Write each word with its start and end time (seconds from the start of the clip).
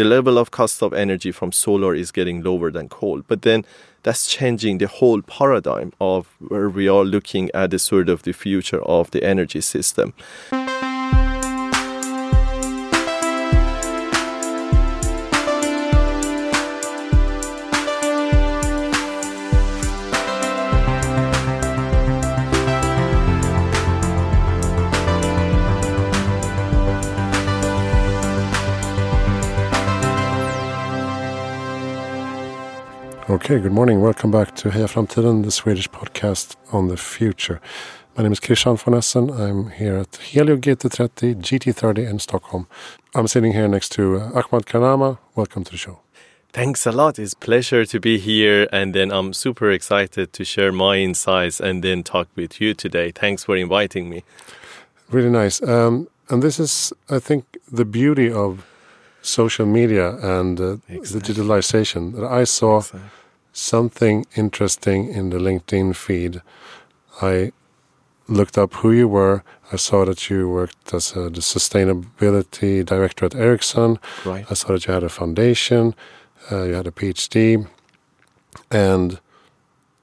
the 0.00 0.06
level 0.06 0.38
of 0.38 0.50
cost 0.50 0.82
of 0.82 0.94
energy 0.94 1.30
from 1.30 1.52
solar 1.52 1.94
is 1.94 2.10
getting 2.10 2.42
lower 2.42 2.70
than 2.70 2.88
coal. 2.88 3.20
But 3.28 3.42
then 3.42 3.66
that's 4.02 4.26
changing 4.26 4.78
the 4.78 4.86
whole 4.86 5.20
paradigm 5.20 5.92
of 6.00 6.26
where 6.38 6.70
we 6.70 6.88
are 6.88 7.04
looking 7.04 7.50
at 7.52 7.70
the 7.70 7.78
sort 7.78 8.08
of 8.08 8.22
the 8.22 8.32
future 8.32 8.80
of 8.84 9.10
the 9.10 9.22
energy 9.22 9.60
system. 9.60 10.14
Okay, 33.42 33.58
good 33.58 33.72
morning. 33.72 34.02
Welcome 34.02 34.30
back 34.30 34.54
to 34.56 34.68
Heja 34.68 34.86
Framtiden, 34.86 35.44
the 35.44 35.50
Swedish 35.50 35.88
podcast 35.88 36.56
on 36.72 36.88
the 36.88 36.98
future. 36.98 37.58
My 38.14 38.22
name 38.22 38.32
is 38.32 38.38
Christian 38.38 38.76
von 38.76 38.92
Essen. 38.92 39.30
I'm 39.30 39.70
here 39.70 39.96
at 39.96 40.14
Helio 40.16 40.58
GT30 40.58 41.36
GT30 41.36 42.06
in 42.06 42.18
Stockholm. 42.18 42.66
I'm 43.14 43.26
sitting 43.26 43.54
here 43.54 43.66
next 43.66 43.92
to 43.92 44.18
uh, 44.18 44.40
Ahmad 44.40 44.66
Karama. 44.66 45.16
Welcome 45.34 45.64
to 45.64 45.70
the 45.70 45.78
show. 45.78 46.00
Thanks 46.52 46.84
a 46.84 46.92
lot. 46.92 47.18
It's 47.18 47.32
pleasure 47.32 47.86
to 47.86 47.98
be 47.98 48.18
here 48.18 48.68
and 48.72 48.94
then 48.94 49.10
I'm 49.10 49.32
super 49.32 49.70
excited 49.70 50.34
to 50.34 50.44
share 50.44 50.70
my 50.70 50.98
insights 50.98 51.60
and 51.60 51.82
then 51.82 52.02
talk 52.02 52.28
with 52.36 52.60
you 52.60 52.74
today. 52.74 53.10
Thanks 53.10 53.44
for 53.44 53.56
inviting 53.56 54.10
me. 54.10 54.22
Really 55.08 55.30
nice. 55.30 55.62
Um, 55.62 56.08
and 56.28 56.42
this 56.42 56.60
is 56.60 56.92
I 57.08 57.18
think 57.18 57.44
the 57.72 57.86
beauty 57.86 58.30
of 58.30 58.66
social 59.22 59.64
media 59.64 60.16
and 60.16 60.60
uh, 60.60 60.76
exactly. 60.88 61.32
the 61.34 61.42
digitalization 61.42 62.12
that 62.16 62.24
I 62.26 62.44
saw 62.44 62.78
exactly 62.78 63.00
something 63.60 64.26
interesting 64.36 65.08
in 65.08 65.30
the 65.30 65.38
LinkedIn 65.38 65.94
feed. 65.94 66.42
I 67.20 67.52
looked 68.26 68.56
up 68.56 68.74
who 68.74 68.92
you 68.92 69.08
were. 69.08 69.42
I 69.72 69.76
saw 69.76 70.04
that 70.04 70.30
you 70.30 70.48
worked 70.48 70.94
as 70.94 71.12
a, 71.12 71.30
the 71.30 71.40
sustainability 71.40 72.84
director 72.84 73.26
at 73.26 73.34
Ericsson. 73.34 73.98
Right. 74.24 74.46
I 74.50 74.54
saw 74.54 74.68
that 74.72 74.86
you 74.86 74.94
had 74.94 75.04
a 75.04 75.08
foundation. 75.08 75.94
Uh, 76.50 76.64
you 76.64 76.74
had 76.74 76.86
a 76.86 76.90
PhD, 76.90 77.68
and 78.70 79.20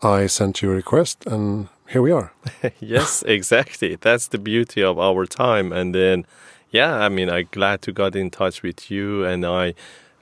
I 0.04 0.28
sent 0.28 0.62
you 0.62 0.72
a 0.72 0.76
request, 0.76 1.26
and 1.26 1.70
here 1.90 2.02
we 2.02 2.12
are. 2.12 2.32
yes, 2.80 3.24
exactly. 3.28 3.96
That's 3.96 4.28
the 4.28 4.38
beauty 4.38 4.84
of 4.84 5.00
our 5.00 5.26
time. 5.26 5.74
And 5.74 5.96
then, 5.96 6.26
yeah, 6.70 6.94
I 6.94 7.10
mean, 7.10 7.30
I'm 7.30 7.48
glad 7.52 7.82
to 7.84 7.92
got 7.92 8.16
in 8.16 8.30
touch 8.30 8.62
with 8.62 8.92
you, 8.92 9.26
and 9.26 9.46
I 9.46 9.74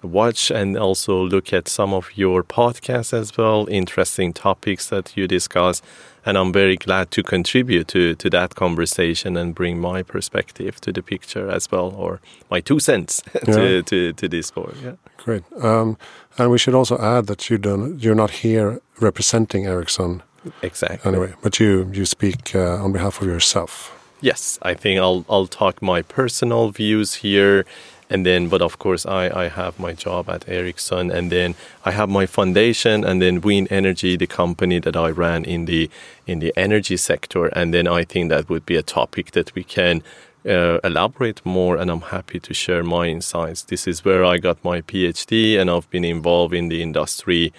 watch 0.06 0.52
and 0.52 0.78
also 0.78 1.24
look 1.24 1.54
at 1.54 1.68
some 1.68 1.94
of 1.94 2.10
your 2.16 2.44
podcasts 2.44 3.14
as 3.14 3.36
well, 3.38 3.68
interesting 3.70 4.34
topics 4.34 4.90
that 4.90 5.16
you 5.18 5.28
discuss. 5.28 5.82
And 6.26 6.38
I'm 6.38 6.52
very 6.52 6.76
glad 6.76 7.12
to 7.12 7.22
contribute 7.22 7.88
to, 7.90 8.16
to 8.16 8.30
that 8.32 8.56
conversation 8.56 9.38
and 9.38 9.54
bring 9.54 9.80
my 9.80 10.02
perspective 10.02 10.82
to 10.82 10.92
the 10.92 11.04
picture 11.04 11.50
as 11.52 11.72
well, 11.72 11.94
or 11.96 12.20
my 12.50 12.62
two 12.62 12.80
cents 12.80 13.22
yeah. 13.48 13.54
to, 13.54 13.84
to, 13.84 14.14
to 14.14 14.28
this 14.28 14.56
work. 14.56 14.76
Yeah. 14.84 14.94
Great. 15.18 15.44
Um, 15.62 15.98
and 16.38 16.50
we 16.50 16.58
should 16.58 16.74
also 16.74 16.98
add 16.98 17.28
that 17.28 17.50
you 17.50 17.58
don't, 17.58 18.00
you're 18.00 18.16
not 18.16 18.32
here 18.32 18.82
representing 19.00 19.68
Ericsson. 19.68 20.24
Exactly. 20.62 21.12
Anyway, 21.12 21.34
but 21.42 21.60
you, 21.60 21.90
you 21.94 22.06
speak 22.06 22.56
uh, 22.56 22.84
on 22.84 22.92
behalf 22.92 23.22
of 23.22 23.28
yourself. 23.28 23.92
Yes, 24.22 24.58
I 24.62 24.74
think 24.74 25.00
I'll, 25.00 25.26
I'll 25.30 25.48
talk 25.48 25.82
my 25.82 26.02
personal 26.02 26.70
views 26.72 27.16
here 27.16 27.66
and 28.10 28.26
then 28.26 28.48
but 28.50 28.62
of 28.62 28.78
course 28.80 29.06
I, 29.06 29.30
I 29.46 29.48
have 29.50 29.80
my 29.80 29.94
job 29.94 30.30
at 30.30 30.48
Ericsson 30.48 31.12
and 31.12 31.32
then 31.32 31.56
I 31.84 31.92
have 31.92 32.10
my 32.10 32.26
foundation 32.26 33.04
and 33.04 33.22
then 33.22 33.42
Win 33.42 33.68
Energy 33.70 34.16
the 34.16 34.28
company 34.28 34.80
that 34.80 34.96
I 34.96 35.10
ran 35.10 35.44
in 35.44 35.66
the 35.66 35.90
in 36.28 36.40
the 36.40 36.54
energy 36.56 36.98
sector. 36.98 37.48
And 37.48 37.74
then 37.74 37.88
I 37.88 38.04
think 38.04 38.30
that 38.30 38.50
would 38.50 38.66
be 38.66 38.76
a 38.76 38.84
topic 38.84 39.32
that 39.32 39.54
we 39.56 39.64
can 39.64 40.04
uh, 40.48 40.80
elaborate 40.84 41.44
more 41.46 41.78
and 41.78 41.90
I'm 41.90 42.02
happy 42.02 42.40
to 42.40 42.54
share 42.54 42.84
my 42.84 43.08
insights. 43.08 43.64
This 43.64 43.88
is 43.88 44.06
where 44.06 44.24
I 44.24 44.38
got 44.38 44.64
my 44.64 44.82
PhD 44.82 45.60
and 45.60 45.70
I've 45.70 45.90
been 45.90 46.06
involved 46.06 46.54
in 46.54 46.70
the 46.70 46.82
industry 46.82 47.54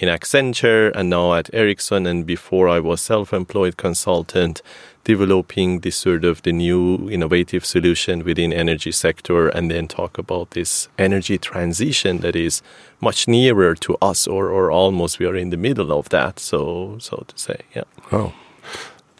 in 0.00 0.08
Accenture 0.08 0.90
and 0.94 1.10
now 1.10 1.34
at 1.34 1.52
Ericsson 1.52 2.06
and 2.06 2.24
before 2.24 2.68
I 2.68 2.80
was 2.80 3.02
self-employed 3.02 3.76
consultant 3.76 4.62
developing 5.04 5.80
this 5.80 5.96
sort 5.96 6.24
of 6.24 6.40
the 6.42 6.52
new 6.52 7.10
innovative 7.10 7.66
solution 7.66 8.24
within 8.24 8.52
energy 8.52 8.92
sector 8.92 9.48
and 9.48 9.70
then 9.70 9.86
talk 9.88 10.16
about 10.16 10.50
this 10.52 10.88
energy 10.98 11.36
transition 11.36 12.18
that 12.18 12.34
is 12.34 12.62
much 13.00 13.28
nearer 13.28 13.74
to 13.74 13.96
us 14.00 14.26
or, 14.26 14.48
or 14.48 14.70
almost 14.70 15.18
we 15.18 15.26
are 15.26 15.36
in 15.36 15.50
the 15.50 15.56
middle 15.56 15.92
of 15.92 16.08
that 16.08 16.38
so 16.38 16.96
so 16.98 17.24
to 17.28 17.38
say 17.38 17.60
yeah. 17.74 17.84
Oh. 18.10 18.32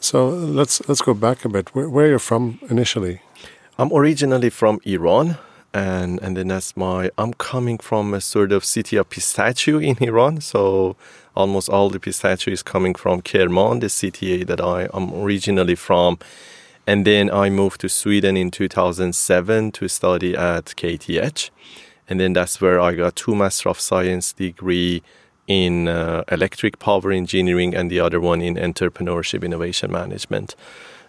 So 0.01 0.29
let's 0.29 0.81
let's 0.89 1.03
go 1.03 1.13
back 1.13 1.45
a 1.45 1.49
bit. 1.51 1.75
Where, 1.75 1.89
where 1.89 2.07
you're 2.07 2.19
from 2.19 2.59
initially? 2.71 3.21
I'm 3.79 3.93
originally 3.93 4.49
from 4.49 4.81
iran 4.85 5.37
and 5.73 6.21
and 6.21 6.37
then 6.37 6.49
that's 6.49 6.77
my 6.77 7.11
i'm 7.17 7.33
coming 7.35 7.79
from 7.79 8.13
a 8.13 8.21
sort 8.21 8.51
of 8.51 8.65
city 8.65 8.97
of 8.97 9.09
pistachio 9.09 9.79
in 9.79 9.97
iran 10.03 10.41
so 10.41 10.97
almost 11.35 11.69
all 11.69 11.91
the 11.91 12.01
pistachio 12.01 12.53
is 12.53 12.63
coming 12.63 12.95
from 12.95 13.23
Kerman, 13.23 13.81
the 13.81 13.89
city 13.89 14.45
that 14.45 14.61
I 14.61 14.89
am 14.93 15.13
originally 15.15 15.75
from. 15.75 16.19
And 16.87 17.07
then 17.07 17.31
I 17.31 17.51
moved 17.51 17.81
to 17.83 17.89
Sweden 17.89 18.37
in 18.37 18.51
2007 18.51 19.73
to 19.73 19.89
study 19.89 20.37
at 20.37 20.67
KTH. 20.77 21.51
And 22.09 22.19
then 22.19 22.33
that's 22.33 22.61
where 22.61 22.81
I 22.81 22.95
got 22.95 23.17
two 23.17 23.35
Master 23.35 23.69
of 23.69 23.79
Science 23.79 24.33
degree 24.33 25.03
in 25.47 25.89
uh, 25.89 26.25
electric 26.31 26.79
power 26.79 27.13
engineering 27.13 27.75
and 27.75 27.91
the 27.91 28.01
other 28.01 28.21
one 28.21 28.41
in 28.41 28.55
entrepreneurship 28.57 29.45
innovation 29.45 29.93
management. 29.93 30.57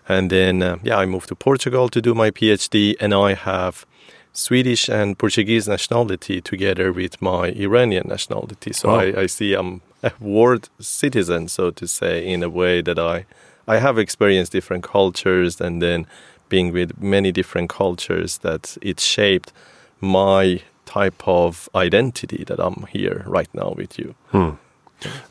And 0.08 0.30
then, 0.30 0.62
uh, 0.62 0.78
yeah, 0.84 0.98
I 0.98 1.06
moved 1.06 1.30
to 1.30 1.36
Portugal 1.36 1.90
to 1.90 2.02
do 2.02 2.14
my 2.14 2.32
PhD, 2.32 2.96
and 3.00 3.14
I 3.14 3.34
have 3.34 3.86
Swedish 4.34 4.90
and 4.90 5.18
Portuguese 5.18 5.68
nationality 5.68 6.42
together 6.42 6.94
with 6.94 7.22
my 7.22 7.48
Iranian 7.50 8.08
nationality. 8.08 8.72
So 8.74 8.90
I, 8.92 9.22
I, 9.22 9.26
see 9.26 9.54
I'm 9.54 9.82
a 10.04 10.12
world 10.20 10.70
citizen, 10.80 11.48
so 11.48 11.72
to 11.72 11.88
say, 11.88 12.26
in 12.26 12.44
a 12.44 12.50
way 12.50 12.82
that 12.82 12.98
I 12.98 13.26
I 13.68 13.78
have 13.78 13.98
experienced 13.98 14.52
different 14.52 14.84
cultures 14.84 15.62
and 15.62 15.82
then 15.82 16.08
being 16.50 16.74
with 16.74 17.02
many 17.02 17.32
different 17.32 17.70
cultures 17.70 18.40
that 18.40 18.78
it 18.82 19.00
shaped 19.00 19.54
my 20.00 20.62
type 20.86 21.26
of 21.26 21.70
identity 21.76 22.44
that 22.46 22.60
I'm 22.60 22.86
here 22.90 23.24
right 23.26 23.50
now 23.54 23.74
with 23.78 23.98
you. 24.00 24.16
Hmm. 24.32 24.52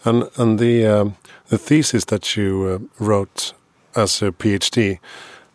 And 0.04 0.28
and 0.36 0.58
the 0.58 0.86
um, 0.86 1.16
the 1.48 1.58
thesis 1.58 2.04
that 2.06 2.36
you 2.36 2.48
uh, 2.66 3.04
wrote 3.04 3.52
as 3.94 4.22
a 4.22 4.30
PhD, 4.32 4.98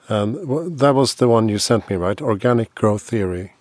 um, 0.10 0.78
that 0.78 0.94
was 0.96 1.16
the 1.16 1.28
one 1.28 1.50
you 1.50 1.58
sent 1.58 1.90
me, 1.90 1.96
right? 1.96 2.22
Organic 2.22 2.74
growth 2.76 3.04
theory. 3.04 3.54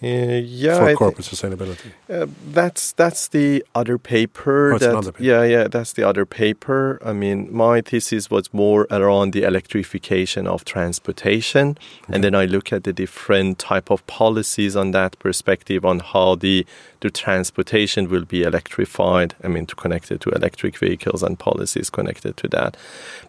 Uh, 0.00 0.06
yeah, 0.06 0.78
for 0.78 0.94
corporate 0.94 1.26
sustainability. 1.26 1.90
Uh, 2.08 2.26
that's 2.52 2.92
that's 2.92 3.26
the 3.26 3.64
other 3.74 3.98
paper. 3.98 4.74
Oh, 4.74 4.78
that, 4.78 5.04
paper. 5.04 5.22
Yeah, 5.22 5.42
yeah, 5.42 5.66
that's 5.66 5.92
the 5.92 6.04
other 6.04 6.24
paper. 6.24 7.00
I 7.04 7.12
mean, 7.12 7.52
my 7.52 7.80
thesis 7.80 8.30
was 8.30 8.54
more 8.54 8.86
around 8.92 9.32
the 9.32 9.42
electrification 9.42 10.46
of 10.46 10.64
transportation, 10.64 11.70
okay. 12.04 12.14
and 12.14 12.22
then 12.22 12.36
I 12.36 12.44
look 12.44 12.72
at 12.72 12.84
the 12.84 12.92
different 12.92 13.58
type 13.58 13.90
of 13.90 14.06
policies 14.06 14.76
on 14.76 14.92
that 14.92 15.18
perspective 15.18 15.84
on 15.84 15.98
how 15.98 16.36
the 16.36 16.64
the 17.00 17.10
transportation 17.10 18.08
will 18.08 18.24
be 18.24 18.44
electrified. 18.44 19.34
I 19.42 19.48
mean, 19.48 19.66
to 19.66 19.74
connect 19.74 20.12
it 20.12 20.20
to 20.20 20.30
electric 20.30 20.78
vehicles 20.78 21.24
and 21.24 21.36
policies 21.36 21.90
connected 21.90 22.36
to 22.36 22.48
that. 22.48 22.76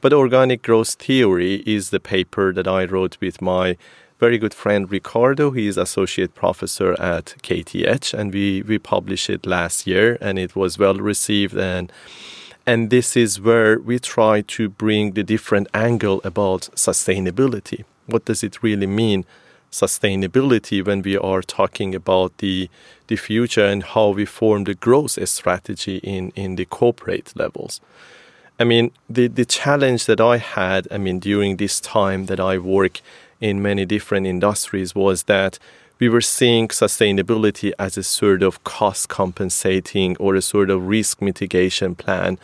But 0.02 0.14
organic 0.14 0.62
growth 0.62 0.94
theory 0.94 1.64
is 1.66 1.90
the 1.90 2.00
paper 2.00 2.54
that 2.54 2.68
I 2.68 2.86
wrote 2.86 3.18
with 3.20 3.42
my 3.42 3.76
very 4.20 4.38
good 4.38 4.54
friend 4.54 4.92
Ricardo. 4.92 5.52
He 5.52 5.68
is 5.68 5.78
associate 5.78 6.36
professor 6.36 6.92
at 7.02 7.36
KTH, 7.42 8.14
and 8.14 8.34
we 8.34 8.62
we 8.64 8.78
published 8.78 9.30
it 9.30 9.46
last 9.46 9.88
year, 9.88 10.18
and 10.20 10.38
it 10.38 10.56
was 10.56 10.78
well 10.78 10.96
received. 10.96 11.58
and 11.58 11.92
And 12.66 12.90
this 12.90 13.16
is 13.16 13.40
where 13.40 13.80
we 13.80 13.98
try 14.00 14.42
to 14.42 14.70
bring 14.70 15.14
the 15.14 15.24
different 15.24 15.68
angle 15.74 16.22
about 16.24 16.70
sustainability. 16.76 17.84
What 18.06 18.26
does 18.26 18.44
it 18.44 18.62
really 18.62 18.88
mean? 18.88 19.26
Sustainability 19.72 20.86
when 20.86 21.02
we 21.02 21.18
are 21.18 21.42
talking 21.42 21.96
about 21.96 22.38
the 22.38 22.70
the 23.08 23.16
future 23.16 23.66
and 23.66 23.84
how 23.84 24.10
we 24.10 24.26
form 24.26 24.64
the 24.66 24.76
growth 24.76 25.18
strategy 25.30 25.98
in 26.04 26.32
in 26.36 26.56
the 26.56 26.66
corporate 26.66 27.32
levels. 27.36 27.82
I 28.62 28.66
mean, 28.66 28.92
the, 29.10 29.28
the 29.28 29.46
challenge 29.46 30.06
that 30.06 30.20
I 30.20 30.36
had, 30.36 30.86
I 30.92 30.98
mean, 30.98 31.20
during 31.20 31.56
this 31.56 31.80
time 31.80 32.26
that 32.26 32.42
I 32.42 32.58
work 32.58 33.00
in 33.42 33.62
many 33.62 33.86
different 33.86 34.28
industries 34.28 34.94
was 34.96 35.24
that 35.24 35.60
we 36.00 36.08
were 36.08 36.22
seeing 36.22 36.70
sustainability 36.70 37.74
as 37.78 37.98
a 37.98 38.04
sort 38.04 38.42
of 38.42 38.64
cost 38.64 39.10
compensating 39.10 40.16
or 40.18 40.36
a 40.36 40.42
sort 40.42 40.70
of 40.70 40.88
risk 40.88 41.22
mitigation 41.22 41.96
plan. 41.96 42.38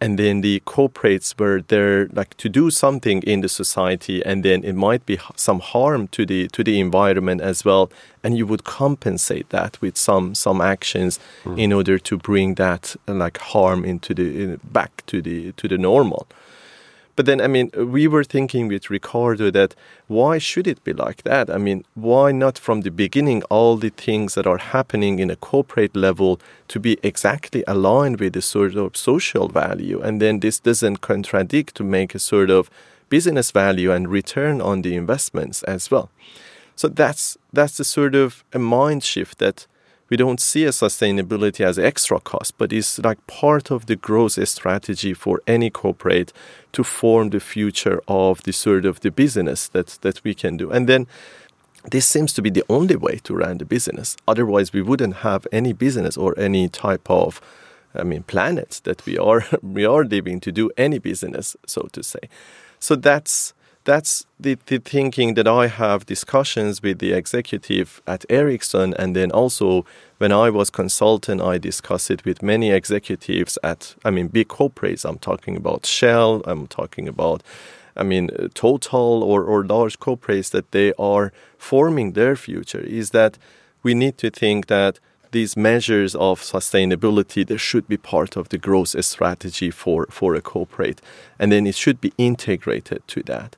and 0.00 0.18
then 0.18 0.40
the 0.42 0.60
corporates 0.60 1.38
were 1.38 1.60
there 1.68 2.06
like 2.12 2.36
to 2.36 2.48
do 2.48 2.70
something 2.70 3.22
in 3.22 3.40
the 3.40 3.48
society 3.48 4.24
and 4.24 4.44
then 4.44 4.62
it 4.64 4.74
might 4.74 5.04
be 5.06 5.18
some 5.36 5.60
harm 5.60 6.06
to 6.08 6.24
the 6.24 6.48
to 6.48 6.62
the 6.62 6.78
environment 6.78 7.40
as 7.40 7.64
well 7.64 7.90
and 8.22 8.36
you 8.38 8.46
would 8.46 8.64
compensate 8.64 9.48
that 9.50 9.80
with 9.80 9.96
some 9.96 10.34
some 10.34 10.60
actions 10.60 11.18
mm. 11.44 11.58
in 11.58 11.72
order 11.72 11.98
to 11.98 12.16
bring 12.16 12.54
that 12.54 12.94
like 13.06 13.38
harm 13.38 13.84
into 13.84 14.14
the 14.14 14.42
in, 14.42 14.60
back 14.72 15.02
to 15.06 15.20
the 15.20 15.52
to 15.52 15.66
the 15.68 15.78
normal 15.78 16.26
but 17.18 17.26
then, 17.26 17.40
I 17.40 17.48
mean, 17.48 17.72
we 17.76 18.06
were 18.06 18.22
thinking 18.22 18.68
with 18.68 18.90
Ricardo 18.90 19.50
that 19.50 19.74
why 20.06 20.38
should 20.38 20.68
it 20.68 20.84
be 20.84 20.92
like 20.92 21.24
that? 21.24 21.50
I 21.50 21.58
mean, 21.58 21.84
why 21.94 22.30
not 22.30 22.56
from 22.56 22.82
the 22.82 22.92
beginning 22.92 23.42
all 23.50 23.76
the 23.76 23.88
things 23.88 24.34
that 24.36 24.46
are 24.46 24.58
happening 24.58 25.18
in 25.18 25.28
a 25.28 25.34
corporate 25.34 25.96
level 25.96 26.40
to 26.68 26.78
be 26.78 26.96
exactly 27.02 27.64
aligned 27.66 28.20
with 28.20 28.34
the 28.34 28.40
sort 28.40 28.76
of 28.76 28.96
social 28.96 29.48
value? 29.48 30.00
And 30.00 30.22
then 30.22 30.38
this 30.38 30.60
doesn't 30.60 30.98
contradict 30.98 31.74
to 31.74 31.82
make 31.82 32.14
a 32.14 32.20
sort 32.20 32.50
of 32.50 32.70
business 33.08 33.50
value 33.50 33.90
and 33.90 34.06
return 34.06 34.60
on 34.60 34.82
the 34.82 34.94
investments 34.94 35.64
as 35.64 35.90
well. 35.90 36.10
So 36.76 36.86
that's 36.86 37.36
that's 37.52 37.78
the 37.78 37.84
sort 37.84 38.14
of 38.14 38.44
a 38.52 38.60
mind 38.60 39.02
shift 39.02 39.38
that 39.38 39.66
we 40.10 40.16
don't 40.16 40.40
see 40.40 40.64
a 40.64 40.70
sustainability 40.70 41.64
as 41.64 41.78
extra 41.78 42.18
cost, 42.20 42.56
but 42.56 42.72
it's 42.72 42.98
like 42.98 43.24
part 43.26 43.70
of 43.70 43.86
the 43.86 43.96
growth 43.96 44.48
strategy 44.48 45.12
for 45.14 45.40
any 45.46 45.70
corporate 45.70 46.32
to 46.72 46.82
form 46.82 47.30
the 47.30 47.40
future 47.40 48.00
of 48.08 48.42
the 48.44 48.52
sort 48.52 48.86
of 48.86 49.00
the 49.00 49.10
business 49.10 49.68
that 49.68 49.98
that 50.00 50.22
we 50.24 50.34
can 50.34 50.56
do. 50.56 50.70
And 50.70 50.88
then 50.88 51.06
this 51.90 52.06
seems 52.06 52.32
to 52.34 52.42
be 52.42 52.50
the 52.50 52.64
only 52.68 52.96
way 52.96 53.16
to 53.24 53.34
run 53.34 53.58
the 53.58 53.64
business. 53.64 54.16
Otherwise, 54.26 54.72
we 54.72 54.82
wouldn't 54.82 55.16
have 55.16 55.46
any 55.52 55.72
business 55.72 56.16
or 56.16 56.34
any 56.38 56.68
type 56.68 57.08
of, 57.08 57.40
I 57.94 58.02
mean, 58.02 58.22
planet 58.24 58.80
that 58.84 59.04
we 59.06 59.16
are 59.18 59.44
we 59.62 59.84
are 59.84 60.04
living 60.04 60.40
to 60.40 60.52
do 60.52 60.70
any 60.76 60.98
business, 60.98 61.56
so 61.66 61.88
to 61.92 62.02
say. 62.02 62.28
So 62.78 62.96
that's 62.96 63.54
that's 63.88 64.26
the, 64.38 64.58
the 64.66 64.78
thinking 64.78 65.32
that 65.32 65.48
I 65.48 65.66
have 65.66 66.04
discussions 66.04 66.82
with 66.82 66.98
the 66.98 67.12
executive 67.12 68.02
at 68.06 68.26
Ericsson, 68.28 68.92
and 68.98 69.16
then 69.16 69.32
also 69.32 69.86
when 70.18 70.30
I 70.30 70.50
was 70.50 70.68
consultant, 70.68 71.40
I 71.40 71.56
discussed 71.56 72.10
it 72.10 72.22
with 72.26 72.42
many 72.42 72.70
executives 72.70 73.58
at, 73.64 73.94
I 74.04 74.10
mean, 74.10 74.28
big 74.28 74.48
corporates. 74.48 75.08
I'm 75.08 75.18
talking 75.18 75.56
about 75.56 75.86
Shell, 75.86 76.42
I'm 76.44 76.66
talking 76.66 77.08
about, 77.08 77.42
I 77.96 78.02
mean, 78.02 78.28
Total 78.52 79.22
or, 79.22 79.42
or 79.42 79.64
large 79.64 79.98
corporates 79.98 80.50
that 80.50 80.70
they 80.72 80.92
are 80.98 81.32
forming 81.56 82.12
their 82.12 82.36
future. 82.36 82.80
Is 82.80 83.10
that 83.10 83.38
we 83.82 83.94
need 83.94 84.18
to 84.18 84.28
think 84.28 84.66
that 84.66 85.00
these 85.30 85.56
measures 85.56 86.14
of 86.14 86.42
sustainability 86.42 87.46
they 87.46 87.56
should 87.56 87.88
be 87.88 87.96
part 87.96 88.36
of 88.36 88.50
the 88.50 88.58
growth 88.58 89.02
strategy 89.02 89.70
for, 89.70 90.06
for 90.10 90.34
a 90.34 90.42
corporate, 90.42 91.00
and 91.38 91.50
then 91.50 91.66
it 91.66 91.74
should 91.74 92.02
be 92.02 92.12
integrated 92.18 93.02
to 93.08 93.22
that. 93.22 93.56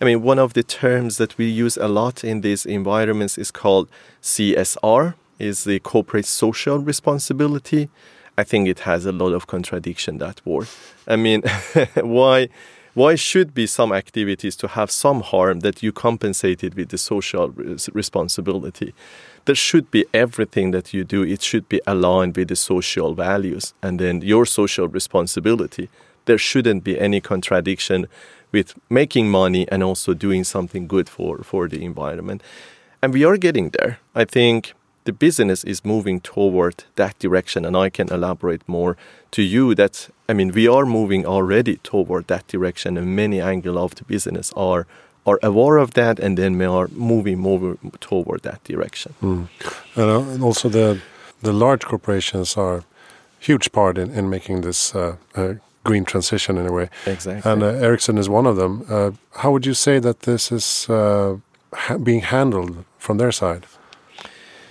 I 0.00 0.06
mean, 0.06 0.22
one 0.22 0.38
of 0.38 0.54
the 0.54 0.62
terms 0.62 1.18
that 1.18 1.36
we 1.36 1.46
use 1.46 1.76
a 1.76 1.86
lot 1.86 2.24
in 2.24 2.40
these 2.40 2.64
environments 2.64 3.36
is 3.36 3.50
called 3.50 3.88
CSR, 4.22 5.14
is 5.38 5.64
the 5.64 5.78
corporate 5.80 6.26
social 6.26 6.78
responsibility. 6.78 7.90
I 8.38 8.44
think 8.44 8.68
it 8.68 8.80
has 8.80 9.04
a 9.04 9.12
lot 9.12 9.32
of 9.32 9.46
contradiction 9.46 10.18
that 10.18 10.40
word. 10.46 10.68
I 11.06 11.16
mean, 11.16 11.42
why 11.96 12.48
why 12.94 13.14
should 13.14 13.54
be 13.54 13.66
some 13.66 13.92
activities 13.92 14.56
to 14.56 14.68
have 14.68 14.90
some 14.90 15.20
harm 15.20 15.60
that 15.60 15.80
you 15.80 15.92
compensate 15.92 16.64
it 16.64 16.74
with 16.74 16.88
the 16.88 16.98
social 16.98 17.48
responsibility? 17.92 18.94
There 19.44 19.54
should 19.54 19.90
be 19.90 20.06
everything 20.12 20.72
that 20.72 20.92
you 20.92 21.04
do. 21.04 21.22
It 21.22 21.40
should 21.40 21.68
be 21.68 21.80
aligned 21.86 22.36
with 22.36 22.48
the 22.48 22.56
social 22.56 23.14
values 23.14 23.74
and 23.80 24.00
then 24.00 24.22
your 24.22 24.44
social 24.44 24.88
responsibility. 24.88 25.88
There 26.24 26.38
shouldn't 26.38 26.82
be 26.82 26.98
any 26.98 27.20
contradiction 27.20 28.06
with 28.52 28.74
making 28.88 29.30
money 29.30 29.66
and 29.70 29.82
also 29.82 30.14
doing 30.14 30.44
something 30.44 30.86
good 30.86 31.08
for, 31.08 31.38
for 31.38 31.68
the 31.68 31.84
environment. 31.84 32.42
And 33.02 33.14
we 33.14 33.24
are 33.24 33.36
getting 33.36 33.70
there. 33.70 33.98
I 34.14 34.24
think 34.24 34.74
the 35.04 35.12
business 35.12 35.64
is 35.64 35.84
moving 35.84 36.20
toward 36.20 36.84
that 36.96 37.18
direction, 37.18 37.64
and 37.64 37.76
I 37.76 37.90
can 37.90 38.12
elaborate 38.12 38.62
more 38.66 38.96
to 39.30 39.42
you 39.42 39.74
that 39.74 40.10
I 40.28 40.34
mean 40.34 40.52
we 40.52 40.68
are 40.68 40.84
moving 40.84 41.26
already 41.26 41.76
toward 41.82 42.26
that 42.26 42.46
direction, 42.48 42.98
and 42.98 43.16
many 43.16 43.40
angles 43.40 43.76
of 43.76 43.94
the 43.94 44.04
business 44.04 44.52
are 44.56 44.86
are 45.26 45.38
aware 45.42 45.78
of 45.78 45.90
that, 45.92 46.20
and 46.20 46.36
then 46.36 46.58
we 46.58 46.66
are 46.66 46.88
moving 46.92 47.38
more 47.38 47.76
toward 48.00 48.42
that 48.42 48.62
direction. 48.64 49.14
Mm. 49.22 49.48
And 49.96 50.42
also 50.42 50.68
the 50.68 50.98
the 51.42 51.52
large 51.52 51.84
corporations 51.86 52.56
are 52.56 52.82
huge 53.38 53.72
part 53.72 53.98
in, 53.98 54.10
in 54.10 54.28
making 54.28 54.60
this 54.60 54.94
uh, 54.94 55.16
uh, 55.34 55.54
green 55.84 56.04
transition 56.04 56.58
in 56.58 56.66
a 56.66 56.72
way. 56.72 56.88
Exactly. 57.06 57.50
And 57.50 57.62
uh, 57.62 57.66
Ericsson 57.66 58.18
is 58.18 58.28
one 58.28 58.46
of 58.46 58.56
them. 58.56 58.84
Uh, 58.88 59.10
how 59.36 59.50
would 59.52 59.66
you 59.66 59.74
say 59.74 59.98
that 59.98 60.20
this 60.20 60.52
is 60.52 60.88
uh, 60.88 61.36
ha 61.72 61.96
being 61.98 62.20
handled 62.20 62.84
from 62.98 63.18
their 63.18 63.32
side? 63.32 63.66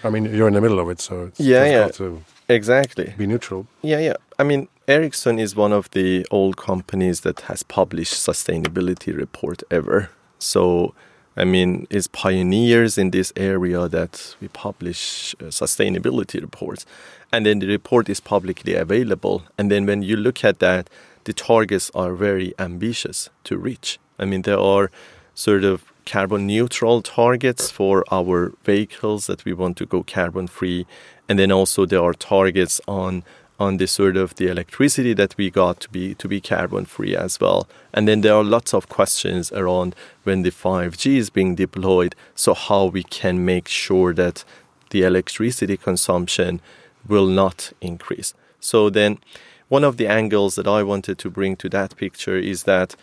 I 0.04 0.10
mean, 0.10 0.26
you're 0.26 0.48
in 0.48 0.54
the 0.54 0.62
middle 0.62 0.80
of 0.80 0.90
it, 0.90 1.02
so 1.02 1.26
it's 1.26 1.40
yeah, 1.40 1.66
yeah, 1.66 2.12
exactly. 2.48 3.14
Be 3.18 3.28
neutral. 3.28 3.68
Yeah, 3.82 4.00
yeah. 4.00 4.16
I 4.38 4.44
mean, 4.44 4.68
Ericsson 4.88 5.40
is 5.40 5.56
one 5.56 5.74
of 5.74 5.92
the 5.92 6.26
old 6.32 6.56
companies 6.56 7.22
that 7.22 7.42
has 7.42 7.64
published 7.64 8.14
sustainability 8.14 9.16
report 9.16 9.62
ever. 9.70 10.10
So, 10.40 10.94
I 11.38 11.46
mean, 11.46 11.88
it's 11.90 12.08
pioneers 12.08 12.98
in 12.98 13.12
this 13.12 13.32
area 13.36 13.88
that 13.88 14.36
we 14.42 14.48
publish 14.50 15.36
uh, 15.40 15.46
sustainability 15.46 16.42
reports 16.42 16.86
and 17.32 17.46
then 17.46 17.60
the 17.60 17.68
report 17.68 18.10
is 18.10 18.20
publicly 18.20 18.76
available. 18.76 19.44
And 19.58 19.72
then 19.72 19.86
when 19.86 20.02
you 20.02 20.16
look 20.16 20.44
at 20.44 20.60
that, 20.60 20.90
the 21.26 21.34
targets 21.34 21.92
are 21.94 22.14
very 22.14 22.54
ambitious 22.58 23.30
to 23.44 23.58
reach. 23.58 24.00
I 24.18 24.26
mean, 24.26 24.42
there 24.44 24.60
are 24.60 24.90
sort 25.36 25.64
of 25.64 25.84
carbon 26.06 26.48
neutral 26.48 27.02
targets 27.02 27.70
for 27.70 28.04
our 28.12 28.54
vehicles 28.64 29.28
that 29.28 29.46
we 29.46 29.54
want 29.54 29.78
to 29.78 29.86
go 29.86 30.04
carbon 30.04 30.48
free, 30.48 30.88
and 31.28 31.38
then 31.38 31.52
also 31.52 31.86
there 31.86 32.04
are 32.04 32.14
targets 32.14 32.82
on 32.88 33.24
on 33.60 33.78
the 33.78 33.88
sort 33.88 34.16
of 34.16 34.36
the 34.36 34.48
electricity 34.48 35.14
that 35.14 35.36
we 35.38 35.50
got 35.50 35.82
to 35.82 35.90
be 35.90 36.16
to 36.16 36.28
be 36.28 36.40
carbon 36.40 36.86
free 36.86 37.16
as 37.16 37.40
well. 37.40 37.68
And 37.94 38.08
then 38.08 38.22
there 38.22 38.34
are 38.34 38.44
lots 38.44 38.74
of 38.74 38.88
questions 38.88 39.52
around 39.52 39.96
when 40.24 40.44
the 40.44 40.52
5G 40.52 41.18
is 41.18 41.30
being 41.30 41.56
deployed, 41.56 42.16
so 42.36 42.54
how 42.54 42.86
we 42.86 43.04
can 43.04 43.46
make 43.46 43.68
sure 43.68 44.14
that 44.14 44.44
the 44.92 45.04
electricity 45.04 45.78
consumption 45.78 46.62
will 47.08 47.28
not 47.28 47.74
increase. 47.82 48.34
So 48.60 48.90
then 48.90 49.20
one 49.68 49.84
of 49.84 49.98
the 49.98 50.08
angles 50.08 50.56
that 50.56 50.68
I 50.68 50.84
wanted 50.84 51.18
to 51.20 51.30
bring 51.30 51.56
to 51.58 51.70
that 51.70 51.96
picture 51.96 52.38
is 52.38 52.64
that 52.64 52.96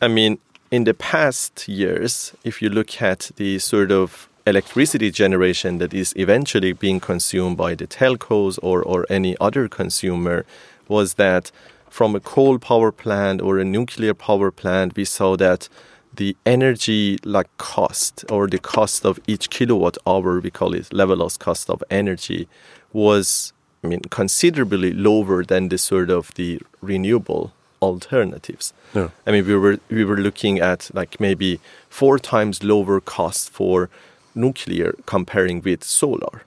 I 0.00 0.08
mean 0.08 0.38
in 0.70 0.84
the 0.84 0.94
past 0.94 1.68
years 1.68 2.34
if 2.42 2.60
you 2.60 2.68
look 2.68 3.00
at 3.02 3.30
the 3.36 3.58
sort 3.58 3.92
of 3.92 4.28
electricity 4.46 5.10
generation 5.10 5.78
that 5.78 5.92
is 5.92 6.14
eventually 6.16 6.72
being 6.72 7.00
consumed 7.00 7.56
by 7.56 7.74
the 7.74 7.86
telcos 7.86 8.58
or, 8.62 8.82
or 8.82 9.04
any 9.10 9.36
other 9.40 9.68
consumer 9.68 10.46
was 10.88 11.14
that 11.14 11.50
from 11.90 12.14
a 12.14 12.20
coal 12.20 12.58
power 12.58 12.92
plant 12.92 13.42
or 13.42 13.58
a 13.58 13.64
nuclear 13.64 14.14
power 14.14 14.50
plant 14.50 14.94
we 14.96 15.04
saw 15.04 15.36
that 15.36 15.68
the 16.14 16.36
energy 16.46 17.18
like 17.24 17.48
cost 17.58 18.24
or 18.30 18.46
the 18.46 18.58
cost 18.58 19.04
of 19.04 19.18
each 19.26 19.50
kilowatt 19.50 19.98
hour 20.06 20.40
we 20.40 20.50
call 20.50 20.74
it 20.74 20.88
levelized 20.90 21.38
cost 21.38 21.68
of 21.68 21.82
energy 21.90 22.48
was 22.92 23.52
I 23.82 23.88
mean 23.88 24.00
considerably 24.10 24.92
lower 24.92 25.44
than 25.44 25.68
the 25.68 25.78
sort 25.78 26.10
of 26.10 26.32
the 26.34 26.60
renewable 26.80 27.52
alternatives. 27.82 28.72
Yeah. 28.94 29.10
I 29.26 29.32
mean 29.32 29.46
we 29.46 29.56
were 29.56 29.78
we 29.90 30.04
were 30.04 30.16
looking 30.16 30.60
at 30.60 30.90
like 30.94 31.20
maybe 31.20 31.60
four 31.88 32.18
times 32.18 32.62
lower 32.62 33.00
cost 33.00 33.50
for 33.50 33.90
nuclear 34.36 34.94
comparing 35.06 35.62
with 35.62 35.82
solar. 35.82 36.42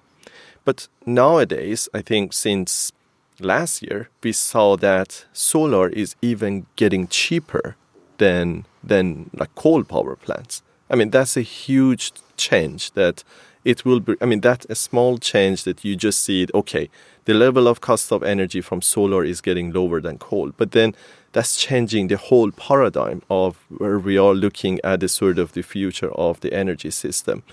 But 0.65 0.87
nowadays 1.05 1.89
I 1.93 2.01
think 2.01 2.33
since 2.33 2.91
last 3.39 3.81
year 3.81 4.09
we 4.23 4.31
saw 4.31 4.77
that 4.77 5.25
solar 5.33 5.89
is 5.89 6.15
even 6.21 6.65
getting 6.75 7.07
cheaper 7.07 7.75
than 8.17 8.65
than 8.83 9.29
like 9.33 9.53
coal 9.55 9.83
power 9.83 10.15
plants. 10.15 10.61
I 10.89 10.95
mean 10.95 11.09
that's 11.09 11.35
a 11.37 11.41
huge 11.41 12.11
change 12.37 12.91
that 12.91 13.23
it 13.65 13.85
will 13.85 13.99
be, 13.99 14.15
I 14.21 14.25
mean, 14.25 14.41
that's 14.41 14.65
a 14.69 14.75
small 14.75 15.17
change 15.17 15.63
that 15.63 15.83
you 15.83 15.95
just 15.95 16.23
see 16.23 16.43
it, 16.43 16.51
okay, 16.53 16.89
the 17.25 17.33
level 17.33 17.67
of 17.67 17.81
cost 17.81 18.11
of 18.11 18.23
energy 18.23 18.61
from 18.61 18.81
solar 18.81 19.23
is 19.23 19.41
getting 19.41 19.71
lower 19.71 19.99
than 20.01 20.17
coal. 20.17 20.51
But 20.55 20.71
then 20.71 20.95
that's 21.31 21.57
changing 21.57 22.07
the 22.07 22.17
whole 22.17 22.51
paradigm 22.51 23.21
of 23.29 23.57
where 23.69 23.99
we 23.99 24.17
are 24.17 24.33
looking 24.33 24.79
at 24.83 24.99
the 24.99 25.07
sort 25.07 25.37
of 25.37 25.53
the 25.53 25.61
future 25.61 26.11
of 26.13 26.39
the 26.41 26.53
energy 26.53 26.91
system. 26.91 27.43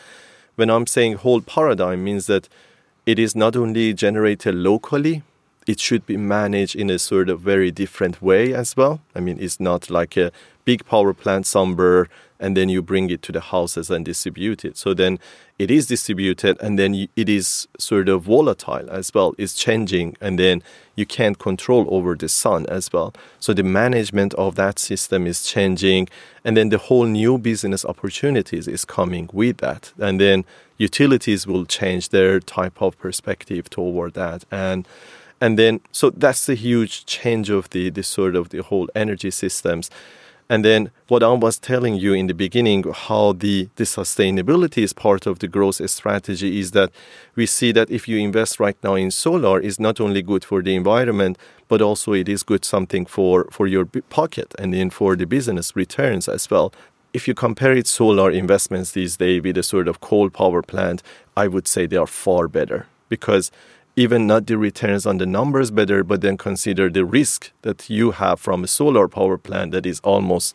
When 0.54 0.70
I'm 0.70 0.86
saying 0.86 1.16
whole 1.16 1.42
paradigm 1.42 2.04
means 2.04 2.26
that 2.26 2.48
it 3.04 3.18
is 3.18 3.36
not 3.36 3.56
only 3.56 3.92
generated 3.92 4.54
locally, 4.54 5.22
it 5.66 5.80
should 5.80 6.06
be 6.06 6.16
managed 6.16 6.76
in 6.76 6.90
a 6.90 6.98
sort 6.98 7.28
of 7.28 7.40
very 7.40 7.70
different 7.70 8.22
way 8.22 8.54
as 8.54 8.76
well. 8.76 9.00
I 9.14 9.20
mean, 9.20 9.38
it's 9.40 9.60
not 9.60 9.90
like 9.90 10.16
a 10.16 10.32
big 10.64 10.86
power 10.86 11.12
plant 11.12 11.46
somewhere 11.46 12.08
and 12.38 12.56
then 12.56 12.68
you 12.68 12.82
bring 12.82 13.10
it 13.10 13.22
to 13.22 13.32
the 13.32 13.40
houses 13.40 13.90
and 13.90 14.04
distribute 14.04 14.64
it. 14.64 14.76
So 14.76 14.94
then 14.94 15.18
it 15.58 15.70
is 15.70 15.86
distributed 15.86 16.58
and 16.60 16.78
then 16.78 17.08
it 17.16 17.28
is 17.28 17.68
sort 17.78 18.08
of 18.08 18.22
volatile 18.22 18.88
as 18.90 19.12
well. 19.14 19.34
It's 19.38 19.54
changing 19.54 20.16
and 20.20 20.38
then 20.38 20.62
you 20.94 21.06
can't 21.06 21.38
control 21.38 21.86
over 21.88 22.14
the 22.14 22.28
sun 22.28 22.66
as 22.66 22.92
well. 22.92 23.14
So 23.40 23.52
the 23.52 23.62
management 23.62 24.34
of 24.34 24.54
that 24.56 24.78
system 24.78 25.26
is 25.26 25.42
changing 25.42 26.08
and 26.44 26.56
then 26.56 26.68
the 26.68 26.78
whole 26.78 27.06
new 27.06 27.38
business 27.38 27.84
opportunities 27.84 28.68
is 28.68 28.84
coming 28.84 29.30
with 29.32 29.58
that. 29.58 29.92
And 29.98 30.20
then 30.20 30.44
utilities 30.78 31.46
will 31.46 31.64
change 31.64 32.10
their 32.10 32.40
type 32.40 32.82
of 32.82 32.98
perspective 32.98 33.70
toward 33.70 34.14
that 34.14 34.44
and 34.50 34.86
and 35.40 35.58
then 35.58 35.80
so 35.92 36.10
that's 36.10 36.46
the 36.46 36.54
huge 36.54 37.04
change 37.06 37.50
of 37.50 37.68
the, 37.70 37.90
the 37.90 38.02
sort 38.02 38.36
of 38.36 38.50
the 38.50 38.62
whole 38.62 38.88
energy 38.94 39.30
systems 39.30 39.90
and 40.48 40.64
then 40.64 40.90
what 41.08 41.22
I 41.22 41.32
was 41.32 41.58
telling 41.58 41.96
you 41.96 42.12
in 42.12 42.28
the 42.28 42.34
beginning, 42.34 42.84
how 42.92 43.32
the, 43.32 43.68
the 43.76 43.84
sustainability 43.84 44.82
is 44.82 44.92
part 44.92 45.26
of 45.26 45.40
the 45.40 45.48
growth 45.48 45.88
strategy 45.90 46.60
is 46.60 46.70
that 46.70 46.90
we 47.34 47.46
see 47.46 47.72
that 47.72 47.90
if 47.90 48.06
you 48.06 48.18
invest 48.18 48.60
right 48.60 48.76
now 48.82 48.94
in 48.94 49.10
solar 49.10 49.58
is 49.58 49.80
not 49.80 50.00
only 50.00 50.22
good 50.22 50.44
for 50.44 50.62
the 50.62 50.76
environment, 50.76 51.36
but 51.66 51.82
also 51.82 52.12
it 52.12 52.28
is 52.28 52.44
good 52.44 52.64
something 52.64 53.06
for, 53.06 53.48
for 53.50 53.66
your 53.66 53.86
pocket 53.86 54.54
and 54.58 54.72
then 54.72 54.88
for 54.88 55.16
the 55.16 55.26
business 55.26 55.74
returns 55.74 56.28
as 56.28 56.48
well. 56.48 56.72
If 57.12 57.26
you 57.26 57.34
compare 57.34 57.72
it 57.72 57.88
solar 57.88 58.30
investments 58.30 58.92
these 58.92 59.16
days 59.16 59.42
with 59.42 59.56
a 59.58 59.64
sort 59.64 59.88
of 59.88 60.00
coal 60.00 60.30
power 60.30 60.62
plant, 60.62 61.02
I 61.36 61.48
would 61.48 61.66
say 61.66 61.86
they 61.86 61.96
are 61.96 62.06
far 62.06 62.46
better 62.46 62.86
because 63.08 63.50
even 63.96 64.26
not 64.26 64.46
the 64.46 64.58
returns 64.58 65.06
on 65.06 65.16
the 65.16 65.26
numbers 65.26 65.70
better, 65.70 66.04
but 66.04 66.20
then 66.20 66.36
consider 66.36 66.90
the 66.90 67.04
risk 67.04 67.50
that 67.62 67.88
you 67.88 68.10
have 68.12 68.38
from 68.38 68.62
a 68.62 68.66
solar 68.66 69.08
power 69.08 69.38
plant 69.38 69.72
that 69.72 69.86
is 69.86 70.00
almost, 70.00 70.54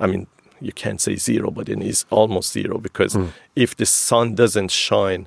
I 0.00 0.06
mean, 0.06 0.26
you 0.60 0.72
can't 0.72 1.00
say 1.00 1.16
zero, 1.16 1.50
but 1.50 1.68
it 1.68 1.82
is 1.82 2.06
almost 2.10 2.52
zero 2.52 2.78
because 2.78 3.14
mm. 3.14 3.30
if 3.54 3.76
the 3.76 3.84
sun 3.84 4.34
doesn't 4.34 4.70
shine, 4.70 5.26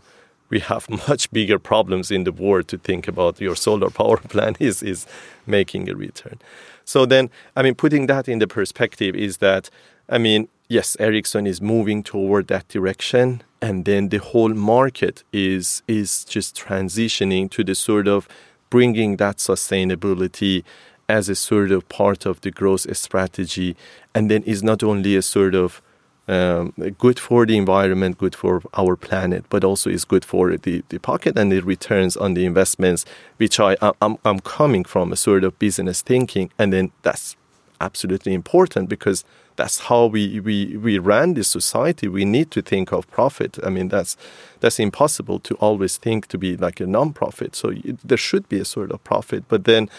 we 0.49 0.59
have 0.59 0.89
much 1.07 1.31
bigger 1.31 1.59
problems 1.59 2.09
in 2.09 2.23
the 2.23 2.31
world 2.31 2.67
to 2.69 2.79
think 2.79 3.07
about 3.07 3.39
your 3.39 3.55
solar 3.55 3.91
power 3.91 4.17
plant 4.33 4.57
is, 4.59 4.81
is 4.81 5.05
making 5.45 5.87
a 5.89 5.95
return. 5.95 6.39
So 6.83 7.05
then, 7.05 7.29
I 7.55 7.61
mean, 7.61 7.75
putting 7.75 8.07
that 8.07 8.27
in 8.27 8.39
the 8.39 8.47
perspective 8.47 9.15
is 9.15 9.37
that, 9.37 9.69
I 10.09 10.17
mean, 10.17 10.47
yes, 10.67 10.97
Ericsson 10.99 11.45
is 11.45 11.61
moving 11.61 12.01
toward 12.01 12.47
that 12.47 12.67
direction 12.69 13.43
and 13.65 13.85
then 13.85 14.09
the 14.09 14.19
whole 14.19 14.53
market 14.53 15.23
is 15.33 15.81
is 15.87 16.23
just 16.23 16.55
transitioning 16.55 17.49
to 17.49 17.63
the 17.63 17.73
sort 17.73 18.07
of 18.07 18.27
bringing 18.69 19.17
that 19.17 19.37
sustainability 19.37 20.63
as 21.09 21.29
a 21.29 21.35
sort 21.35 21.71
of 21.71 21.81
part 21.89 22.27
of 22.27 22.41
the 22.41 22.51
growth 22.51 22.85
strategy 22.95 23.75
and 24.13 24.29
then 24.29 24.43
is 24.43 24.61
not 24.61 24.83
only 24.83 25.15
a 25.15 25.21
sort 25.21 25.55
of 25.55 25.81
um, 26.27 26.73
good 26.97 27.19
for 27.19 27.45
the 27.45 27.57
environment, 27.57 28.17
good 28.17 28.35
for 28.35 28.61
our 28.73 28.95
planet, 28.95 29.45
but 29.49 29.63
also 29.63 29.89
is 29.89 30.05
good 30.05 30.25
for 30.25 30.57
the, 30.57 30.83
the 30.89 30.99
pocket 30.99 31.37
and 31.37 31.51
the 31.51 31.61
returns 31.61 32.17
on 32.17 32.33
the 32.33 32.45
investments, 32.45 33.05
which 33.37 33.59
I, 33.59 33.77
I'm, 34.01 34.17
I'm 34.25 34.39
coming 34.39 34.83
from 34.83 35.11
a 35.11 35.15
sort 35.15 35.43
of 35.43 35.57
business 35.59 36.01
thinking. 36.01 36.51
And 36.57 36.73
then 36.73 36.91
that's 37.03 37.35
absolutely 37.79 38.33
important 38.33 38.89
because 38.89 39.23
that's 39.55 39.79
how 39.81 40.05
we, 40.07 40.39
we, 40.39 40.77
we 40.77 40.99
ran 40.99 41.33
this 41.33 41.47
society. 41.47 42.07
We 42.07 42.25
need 42.25 42.51
to 42.51 42.61
think 42.61 42.91
of 42.91 43.09
profit. 43.09 43.57
I 43.63 43.69
mean, 43.69 43.89
that's 43.89 44.17
that's 44.59 44.79
impossible 44.79 45.39
to 45.39 45.55
always 45.55 45.97
think 45.97 46.27
to 46.27 46.37
be 46.37 46.57
like 46.57 46.79
a 46.79 46.87
non-profit. 46.87 47.55
So 47.55 47.69
it, 47.69 48.07
there 48.07 48.17
should 48.17 48.49
be 48.49 48.59
a 48.59 48.65
sort 48.65 48.91
of 48.91 49.03
profit, 49.03 49.43
but 49.47 49.65
then 49.65 49.89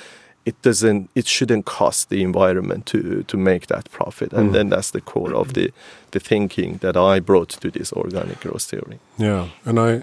it 0.44 0.60
doesn't. 0.62 1.10
It 1.14 1.26
shouldn't 1.26 1.64
cost 1.64 2.08
the 2.08 2.22
environment 2.22 2.86
to 2.86 3.22
to 3.24 3.36
make 3.36 3.66
that 3.66 3.90
profit. 3.90 4.32
And 4.32 4.50
mm. 4.50 4.52
then 4.52 4.68
that's 4.70 4.90
the 4.90 5.00
core 5.00 5.34
of 5.34 5.52
the 5.52 5.72
the 6.10 6.20
thinking 6.20 6.78
that 6.78 6.96
I 6.96 7.20
brought 7.20 7.48
to 7.60 7.70
this 7.70 7.92
organic 7.92 8.40
growth 8.40 8.64
theory. 8.64 8.98
Yeah, 9.18 9.48
and 9.64 9.78
I 9.78 10.02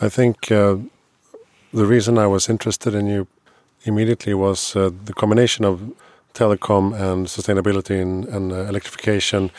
I 0.00 0.08
think 0.08 0.50
uh, 0.50 0.76
the 1.72 1.86
reason 1.86 2.18
I 2.18 2.26
was 2.26 2.48
interested 2.48 2.94
in 2.94 3.06
you 3.06 3.26
immediately 3.84 4.34
was 4.34 4.76
uh, 4.76 4.90
the 5.04 5.12
combination 5.12 5.64
of 5.64 5.80
telecom 6.34 6.92
and 6.94 7.26
sustainability 7.26 8.00
and, 8.00 8.24
and 8.26 8.52
uh, 8.52 8.56
electrification 8.68 9.50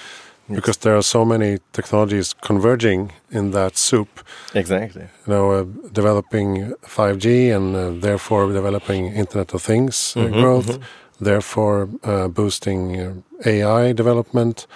because 0.50 0.78
there 0.78 0.96
are 0.96 1.04
so 1.04 1.26
many 1.26 1.60
technologies 1.72 2.34
converging 2.34 3.12
in 3.30 3.52
that 3.52 3.78
soup. 3.78 4.22
Exactly. 4.54 5.04
You 5.26 5.34
know, 5.34 5.52
uh, 5.52 5.64
developing 5.92 6.74
5G 6.84 7.56
and 7.56 7.76
uh, 7.76 7.92
therefore 8.02 8.52
developing 8.52 9.14
Internet 9.14 9.54
of 9.54 9.62
Things 9.64 10.14
mm 10.16 10.24
-hmm, 10.24 10.42
growth, 10.42 10.70
mm 10.70 10.76
-hmm. 10.76 11.26
therefore 11.26 11.88
uh, 12.04 12.28
boosting 12.28 12.82
uh, 13.00 13.14
AI 13.46 13.94
development. 13.94 14.68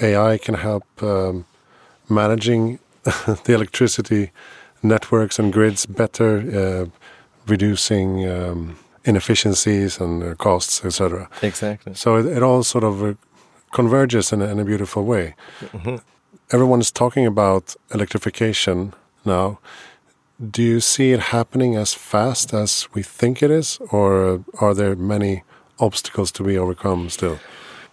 AI 0.00 0.38
can 0.38 0.54
help 0.54 0.84
um, 1.02 1.44
managing 2.06 2.78
the 3.44 3.52
electricity 3.52 4.30
networks 4.80 5.38
and 5.38 5.52
grids 5.52 5.86
better, 5.86 6.30
uh, 6.38 6.88
reducing 7.46 8.28
um, 8.30 8.76
inefficiencies 9.04 10.00
and 10.00 10.22
uh, 10.22 10.34
costs, 10.34 10.84
etc. 10.84 11.28
Exactly. 11.42 11.94
So 11.94 12.16
it, 12.16 12.26
it 12.26 12.42
all 12.42 12.62
sort 12.62 12.84
of 12.84 13.02
uh, 13.02 13.14
converges 13.72 14.32
in 14.32 14.42
a, 14.42 14.46
in 14.46 14.58
a, 14.58 14.64
beautiful 14.64 15.04
way. 15.04 15.34
Mm 15.72 15.80
-hmm. 15.80 16.00
Everyone 16.48 16.80
is 16.80 16.92
talking 16.92 17.26
about 17.26 17.76
electrification 17.90 18.92
now. 19.22 19.58
Do 20.36 20.62
you 20.62 20.80
see 20.80 21.12
it 21.12 21.20
happening 21.20 21.76
as 21.76 21.94
fast 21.94 22.54
as 22.54 22.88
we 22.94 23.02
think 23.18 23.42
it 23.42 23.50
is, 23.50 23.78
or 23.90 24.40
are 24.52 24.74
there 24.74 24.96
many 24.96 25.42
obstacles 25.76 26.32
to 26.32 26.44
be 26.44 26.58
overcome 26.58 27.10
still? 27.10 27.38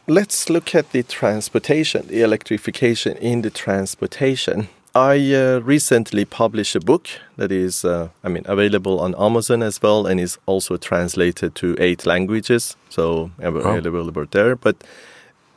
Let's 0.07 0.49
look 0.49 0.75
at 0.75 0.91
the 0.91 1.03
transportation, 1.03 2.07
the 2.07 2.21
electrification 2.21 3.17
in 3.17 3.41
the 3.41 3.49
transportation. 3.49 4.67
I 4.93 5.33
uh, 5.33 5.59
recently 5.59 6.25
published 6.25 6.75
a 6.75 6.81
book 6.81 7.07
that 7.37 7.51
is, 7.51 7.85
uh, 7.85 8.09
I 8.25 8.27
mean, 8.27 8.43
available 8.45 8.99
on 8.99 9.15
Amazon 9.17 9.63
as 9.63 9.81
well, 9.81 10.05
and 10.05 10.19
is 10.19 10.37
also 10.45 10.75
translated 10.75 11.55
to 11.55 11.77
eight 11.79 12.05
languages, 12.05 12.75
so 12.89 13.31
available 13.39 14.09
oh. 14.09 14.25
there. 14.31 14.55
But 14.57 14.83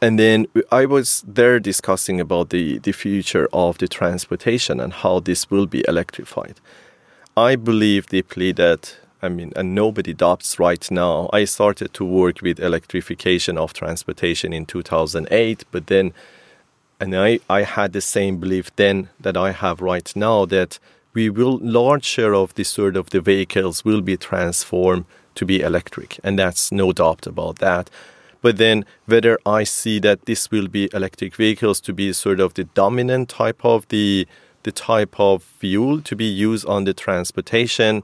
and 0.00 0.18
then 0.18 0.46
I 0.70 0.86
was 0.86 1.24
there 1.26 1.58
discussing 1.58 2.20
about 2.20 2.50
the 2.50 2.78
the 2.78 2.92
future 2.92 3.48
of 3.52 3.78
the 3.78 3.88
transportation 3.88 4.80
and 4.80 4.92
how 4.92 5.18
this 5.18 5.50
will 5.50 5.66
be 5.66 5.84
electrified. 5.88 6.60
I 7.36 7.56
believe 7.56 8.06
deeply 8.06 8.52
that 8.52 8.96
I 9.20 9.30
mean, 9.30 9.52
and 9.56 9.74
nobody 9.74 10.12
doubts 10.12 10.60
right 10.60 10.90
now. 10.90 11.28
I 11.32 11.44
started 11.46 11.92
to 11.94 12.04
work 12.04 12.40
with 12.40 12.60
electrification 12.60 13.58
of 13.58 13.72
transportation 13.72 14.52
in 14.52 14.66
2008, 14.66 15.64
but 15.72 15.86
then 15.86 16.12
and 17.00 17.14
I, 17.14 17.40
I 17.48 17.62
had 17.62 17.92
the 17.92 18.00
same 18.00 18.38
belief 18.38 18.74
then 18.76 19.08
that 19.20 19.36
I 19.36 19.52
have 19.52 19.80
right 19.80 20.10
now 20.14 20.44
that 20.46 20.78
we 21.12 21.30
will 21.30 21.58
large 21.62 22.04
share 22.04 22.34
of 22.34 22.54
the 22.54 22.64
sort 22.64 22.96
of 22.96 23.10
the 23.10 23.20
vehicles 23.20 23.84
will 23.84 24.00
be 24.00 24.16
transformed 24.16 25.04
to 25.36 25.44
be 25.44 25.60
electric. 25.60 26.18
And 26.24 26.38
that's 26.38 26.72
no 26.72 26.92
doubt 26.92 27.26
about 27.26 27.58
that. 27.58 27.90
But 28.42 28.58
then 28.58 28.84
whether 29.06 29.38
i 29.46 29.64
see 29.64 29.98
that 30.00 30.26
this 30.26 30.50
will 30.50 30.68
be 30.68 30.90
electric 30.92 31.34
vehicles 31.34 31.80
to 31.80 31.94
be 31.94 32.12
sort 32.12 32.40
of 32.40 32.52
the 32.52 32.64
dominant 32.64 33.30
type 33.30 33.64
of 33.64 33.88
the 33.88 34.28
the 34.64 34.72
type 34.72 35.18
of 35.18 35.42
fuel 35.42 36.02
to 36.02 36.14
be 36.14 36.26
used 36.26 36.66
on 36.66 36.84
the 36.84 36.92
transportation 36.92 38.02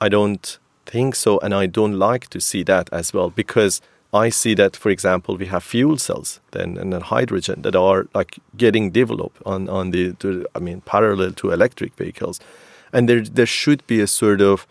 i 0.00 0.08
don't 0.08 0.58
think 0.86 1.14
so. 1.14 1.38
And 1.40 1.52
i 1.54 1.66
don't 1.66 1.98
like 1.98 2.28
to 2.30 2.40
see 2.40 2.62
that 2.62 2.88
as 2.92 3.12
well 3.12 3.28
because 3.28 3.82
I 4.12 4.28
see 4.28 4.54
that, 4.54 4.76
for 4.76 4.90
example, 4.90 5.36
we 5.38 5.46
have 5.46 5.64
fuel 5.64 5.96
cells 5.96 6.40
then 6.50 6.76
and 6.76 6.92
then 6.92 7.00
hydrogen 7.00 7.62
that 7.62 7.74
are 7.74 8.08
like 8.14 8.38
getting 8.56 8.90
developed 8.90 9.40
on 9.46 9.68
on 9.68 9.90
the 9.90 10.12
to, 10.14 10.46
I 10.54 10.58
mean 10.58 10.82
parallel 10.82 11.32
to 11.32 11.50
electric 11.50 11.94
vehicles, 11.94 12.40
and 12.92 13.08
there 13.08 13.22
there 13.22 13.46
should 13.46 13.86
be 13.86 14.00
a 14.00 14.06
sort 14.06 14.40
of 14.40 14.66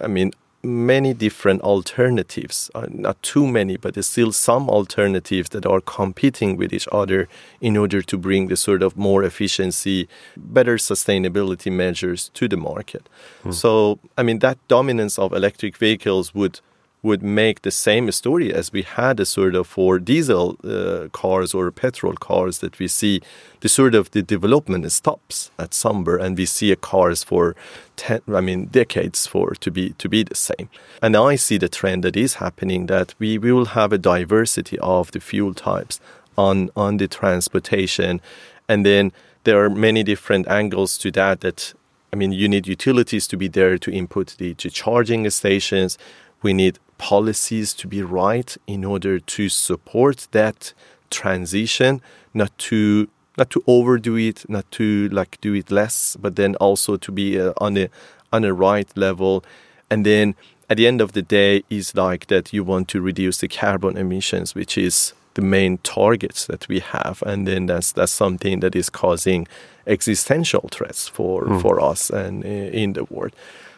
I 0.00 0.06
mean 0.06 0.32
many 0.62 1.14
different 1.14 1.62
alternatives 1.62 2.70
uh, 2.74 2.86
not 2.90 3.22
too 3.22 3.46
many 3.46 3.76
but 3.76 3.94
there's 3.94 4.08
still 4.08 4.32
some 4.32 4.68
alternatives 4.68 5.50
that 5.50 5.64
are 5.64 5.80
competing 5.80 6.56
with 6.56 6.72
each 6.72 6.88
other 6.90 7.28
in 7.60 7.76
order 7.76 8.02
to 8.02 8.18
bring 8.18 8.48
the 8.48 8.56
sort 8.56 8.82
of 8.82 8.96
more 8.96 9.22
efficiency 9.22 10.08
better 10.36 10.76
sustainability 10.76 11.70
measures 11.70 12.30
to 12.34 12.48
the 12.48 12.56
market 12.56 13.08
hmm. 13.44 13.52
so 13.52 13.98
i 14.18 14.22
mean 14.24 14.40
that 14.40 14.58
dominance 14.66 15.18
of 15.20 15.32
electric 15.32 15.76
vehicles 15.76 16.34
would 16.34 16.60
would 17.06 17.22
make 17.22 17.62
the 17.62 17.70
same 17.70 18.10
story 18.12 18.48
as 18.60 18.72
we 18.72 18.82
had 18.82 19.20
a 19.20 19.26
sort 19.36 19.54
of 19.54 19.66
for 19.66 19.98
diesel 19.98 20.56
uh, 20.64 21.08
cars 21.12 21.54
or 21.54 21.70
petrol 21.70 22.14
cars 22.14 22.58
that 22.58 22.78
we 22.80 22.88
see 22.88 23.20
the 23.60 23.68
sort 23.68 23.94
of 23.94 24.10
the 24.10 24.22
development 24.22 24.90
stops 24.92 25.50
at 25.58 25.72
somewhere 25.72 26.18
and 26.24 26.36
we 26.36 26.46
see 26.46 26.70
a 26.72 26.76
cars 26.76 27.24
for 27.24 27.54
10 27.96 28.20
I 28.40 28.40
mean 28.40 28.66
decades 28.66 29.26
for 29.26 29.46
to 29.64 29.70
be 29.70 29.84
to 30.02 30.08
be 30.08 30.22
the 30.24 30.40
same 30.48 30.68
and 31.00 31.16
I 31.16 31.36
see 31.36 31.58
the 31.58 31.68
trend 31.78 32.04
that 32.04 32.16
is 32.16 32.34
happening 32.34 32.86
that 32.86 33.14
we, 33.20 33.38
we 33.38 33.52
will 33.52 33.70
have 33.80 33.92
a 33.92 34.04
diversity 34.14 34.78
of 34.80 35.12
the 35.12 35.20
fuel 35.20 35.54
types 35.54 36.00
on 36.36 36.70
on 36.74 36.98
the 36.98 37.08
transportation 37.08 38.20
and 38.68 38.84
then 38.84 39.12
there 39.44 39.58
are 39.64 39.70
many 39.70 40.02
different 40.02 40.48
angles 40.48 40.98
to 40.98 41.10
that 41.12 41.40
that 41.40 41.74
I 42.12 42.16
mean, 42.16 42.32
you 42.32 42.48
need 42.48 42.66
utilities 42.66 43.26
to 43.28 43.36
be 43.36 43.48
there 43.48 43.76
to 43.78 43.90
input 43.90 44.36
the 44.38 44.54
to 44.54 44.70
charging 44.70 45.28
stations. 45.30 45.98
We 46.42 46.52
need 46.54 46.78
policies 46.98 47.74
to 47.74 47.88
be 47.88 48.02
right 48.02 48.56
in 48.66 48.84
order 48.84 49.18
to 49.18 49.48
support 49.48 50.28
that 50.32 50.72
transition, 51.10 52.00
not 52.34 52.56
to 52.58 53.08
not 53.38 53.50
to 53.50 53.62
overdo 53.66 54.16
it, 54.16 54.48
not 54.48 54.70
to 54.72 55.08
like 55.10 55.38
do 55.40 55.52
it 55.54 55.70
less, 55.70 56.16
but 56.18 56.36
then 56.36 56.54
also 56.56 56.96
to 56.96 57.12
be 57.12 57.38
uh, 57.38 57.52
on 57.58 57.76
a 57.76 57.88
on 58.32 58.44
a 58.44 58.52
right 58.52 58.88
level, 58.96 59.44
and 59.90 60.04
then 60.04 60.34
at 60.68 60.76
the 60.76 60.86
end 60.86 61.00
of 61.00 61.12
the 61.12 61.22
day 61.22 61.62
is 61.70 61.94
like 61.94 62.26
that 62.26 62.52
you 62.52 62.64
want 62.64 62.88
to 62.88 63.00
reduce 63.00 63.38
the 63.38 63.48
carbon 63.48 63.96
emissions, 63.96 64.54
which 64.54 64.76
is 64.76 65.12
the 65.34 65.42
main 65.42 65.78
targets 65.78 66.46
that 66.46 66.66
we 66.68 66.80
have, 66.80 67.22
and 67.26 67.46
then 67.46 67.66
that's 67.66 67.92
that's 67.92 68.12
something 68.12 68.60
that 68.60 68.74
is 68.74 68.90
causing 68.90 69.46
existential 69.86 70.68
threats 70.72 71.06
for 71.08 71.44
mm. 71.44 71.60
for 71.60 71.80
us 71.80 72.10
and 72.10 72.44
uh, 72.44 72.48
in 72.48 72.94
the 72.94 73.04
world. 73.04 73.32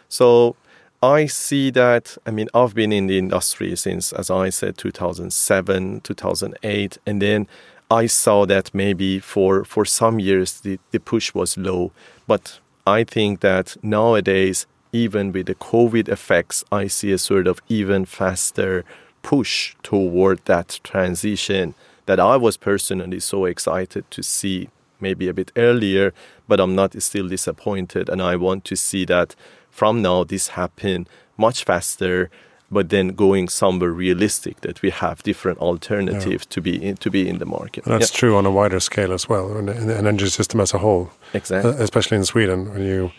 So 0.09 0.57
I 1.03 1.27
see 1.27 1.71
that. 1.71 2.17
I 2.27 2.31
mean, 2.33 2.49
I've 2.53 2.75
been 2.75 2.93
in 2.93 3.07
the 3.07 3.19
industry 3.19 3.77
since, 3.77 4.13
as 4.13 4.31
I 4.31 4.51
said, 4.51 4.77
2007, 4.79 6.01
2008, 6.01 6.99
and 7.07 7.23
then 7.23 7.47
I 7.91 8.07
saw 8.07 8.45
that 8.47 8.75
maybe 8.75 9.19
for 9.19 9.65
for 9.65 9.85
some 9.85 10.19
years 10.19 10.61
the, 10.61 10.79
the 10.91 10.99
push 10.99 11.33
was 11.35 11.57
low, 11.57 11.93
but 12.27 12.59
I 12.87 13.05
think 13.05 13.41
that 13.41 13.77
nowadays, 13.83 14.67
even 14.93 15.33
with 15.33 15.47
the 15.47 15.55
COVID 15.55 16.09
effects, 16.09 16.65
I 16.73 16.89
see 16.89 17.13
a 17.13 17.19
sort 17.19 17.47
of 17.47 17.61
even 17.69 18.05
faster 18.05 18.85
push 19.23 19.77
toward 19.83 20.45
that 20.47 20.81
transition 20.83 21.75
that 22.07 22.19
I 22.19 22.37
was 22.37 22.57
personally 22.57 23.21
so 23.21 23.45
excited 23.45 24.11
to 24.11 24.23
see 24.23 24.69
maybe 25.01 25.29
a 25.29 25.35
bit 25.35 25.53
earlier, 25.57 26.13
but 26.49 26.61
I'm 26.61 26.75
not 26.75 27.01
still 27.03 27.29
disappointed. 27.29 28.09
And 28.09 28.21
I 28.21 28.37
want 28.37 28.65
to 28.65 28.77
see 28.77 29.05
that 29.05 29.37
from 29.79 30.03
now 30.03 30.25
this 30.25 30.49
happen 30.49 31.07
much 31.37 31.65
faster, 31.65 32.31
but 32.71 32.89
then 32.89 33.09
going 33.09 33.49
somewhere 33.49 33.93
realistic 33.93 34.61
that 34.61 34.83
we 34.83 34.91
have 34.91 35.23
different 35.23 35.59
alternatives 35.61 36.45
yeah. 36.45 36.55
to 36.55 36.61
be 36.61 36.75
in, 36.87 36.97
to 36.97 37.11
be 37.11 37.29
in 37.31 37.39
the 37.39 37.47
market. 37.47 37.85
And 37.85 37.95
that's 37.95 38.13
yeah. 38.13 38.21
true 38.21 38.37
on 38.37 38.45
a 38.45 38.51
wider 38.51 38.81
scale 38.81 39.13
as 39.13 39.29
well, 39.29 39.57
in 39.57 39.67
the 39.87 39.97
energy 39.97 40.29
system 40.29 40.61
as 40.61 40.75
a 40.75 40.79
whole. 40.79 41.11
Exactly, 41.33 41.71
uh, 41.71 41.85
especially 41.85 42.17
in 42.17 42.25
Sweden, 42.25 42.71
when 42.73 42.83
you 42.83 43.13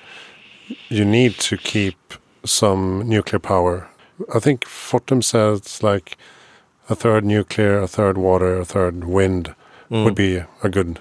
you 0.90 1.06
need 1.06 1.34
to 1.50 1.56
keep 1.58 1.98
some 2.46 3.08
nuclear 3.08 3.40
power. 3.40 3.88
I 4.36 4.40
think 4.40 4.66
Fortum 4.66 5.24
says 5.24 5.82
like 5.82 6.18
a 6.90 6.96
third 6.96 7.24
nuclear, 7.24 7.82
a 7.82 7.88
third 7.88 8.18
water, 8.18 8.60
a 8.60 8.66
third 8.66 9.06
wind 9.06 9.56
mm. 9.90 10.04
would 10.04 10.16
be 10.16 10.44
a 10.64 10.70
good 10.70 11.00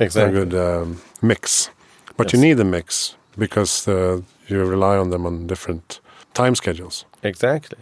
exactly. 0.00 0.40
a 0.40 0.44
good 0.44 0.54
um, 0.54 1.00
mix. 1.20 1.70
But 2.16 2.26
yes. 2.26 2.32
you 2.32 2.48
need 2.48 2.60
a 2.60 2.64
mix 2.64 3.16
because 3.36 3.86
uh, 3.86 4.20
you 4.48 4.64
rely 4.64 4.96
on 4.96 5.10
them 5.10 5.26
on 5.26 5.46
different 5.46 6.00
time 6.34 6.54
schedules. 6.54 7.04
Exactly. 7.22 7.78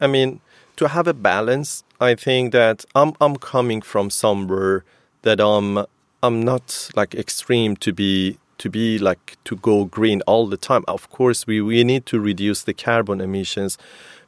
I 0.00 0.06
mean, 0.06 0.40
to 0.76 0.88
have 0.88 1.06
a 1.06 1.14
balance, 1.14 1.84
I 2.00 2.14
think 2.14 2.52
that 2.52 2.84
I'm 2.94 3.12
I'm 3.20 3.36
coming 3.36 3.82
from 3.82 4.10
somewhere 4.10 4.84
that 5.22 5.40
I'm 5.40 5.86
I'm 6.22 6.42
not 6.42 6.90
like 6.96 7.14
extreme 7.14 7.76
to 7.76 7.92
be 7.92 8.38
to 8.58 8.70
be 8.70 8.98
like 8.98 9.36
to 9.44 9.56
go 9.56 9.84
green 9.84 10.22
all 10.26 10.46
the 10.46 10.56
time. 10.56 10.84
Of 10.88 11.10
course, 11.10 11.46
we, 11.46 11.60
we 11.60 11.84
need 11.84 12.06
to 12.06 12.20
reduce 12.20 12.62
the 12.62 12.72
carbon 12.72 13.20
emissions, 13.20 13.76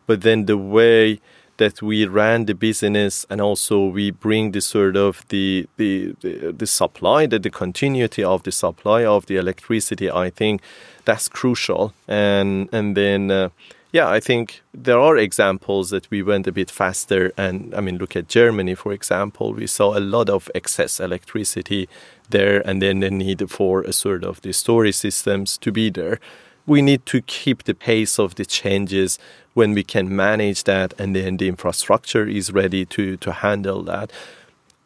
but 0.07 0.23
then 0.23 0.47
the 0.47 0.59
way 0.59 1.21
that 1.59 1.83
we 1.83 2.07
ran 2.07 2.47
the 2.47 2.55
business 2.55 3.27
and 3.31 3.41
also 3.41 3.87
we 3.87 4.11
bring 4.11 4.53
the 4.53 4.61
sort 4.61 4.97
of 4.97 5.25
the 5.29 5.69
the 5.77 6.15
the, 6.21 6.53
the 6.53 6.67
supply, 6.67 7.27
the, 7.27 7.39
the 7.39 7.51
continuity 7.51 8.23
of 8.23 8.43
the 8.43 8.53
supply 8.53 9.05
of 9.05 9.27
the 9.27 9.37
electricity, 9.37 10.11
I 10.11 10.31
think 10.31 10.61
that's 11.05 11.29
crucial. 11.29 11.93
And 12.09 12.69
and 12.73 12.97
then 12.97 13.31
uh, 13.31 13.49
yeah, 13.93 14.09
I 14.11 14.21
think 14.21 14.63
there 14.75 14.99
are 14.99 15.17
examples 15.17 15.91
that 15.91 16.11
we 16.11 16.23
went 16.23 16.47
a 16.47 16.53
bit 16.53 16.71
faster. 16.71 17.33
And 17.39 17.75
I 17.75 17.81
mean, 17.81 17.99
look 17.99 18.17
at 18.17 18.29
Germany, 18.29 18.75
for 18.75 18.93
example. 18.93 19.55
We 19.55 19.67
saw 19.67 19.97
a 19.97 20.01
lot 20.01 20.29
of 20.29 20.51
excess 20.55 21.01
electricity 21.01 21.89
there, 22.29 22.61
and 22.69 22.83
then 22.83 23.01
the 23.01 23.11
need 23.11 23.49
for 23.51 23.83
a 23.83 23.93
sort 23.93 24.25
of 24.25 24.43
the 24.43 24.53
storage 24.53 24.97
systems 24.97 25.57
to 25.59 25.73
be 25.73 25.91
there. 25.91 26.19
We 26.67 26.83
need 26.83 27.07
to 27.07 27.23
keep 27.23 27.65
the 27.65 27.75
pace 27.75 28.19
of 28.19 28.35
the 28.35 28.45
changes 28.45 29.19
when 29.55 29.73
we 29.73 29.85
can 29.85 30.15
manage 30.15 30.65
that, 30.65 30.93
and 30.99 31.15
then 31.15 31.37
the 31.37 31.49
infrastructure 31.49 32.27
is 32.27 32.53
ready 32.53 32.85
to, 32.87 33.17
to 33.19 33.33
handle 33.33 33.83
that. 33.85 34.11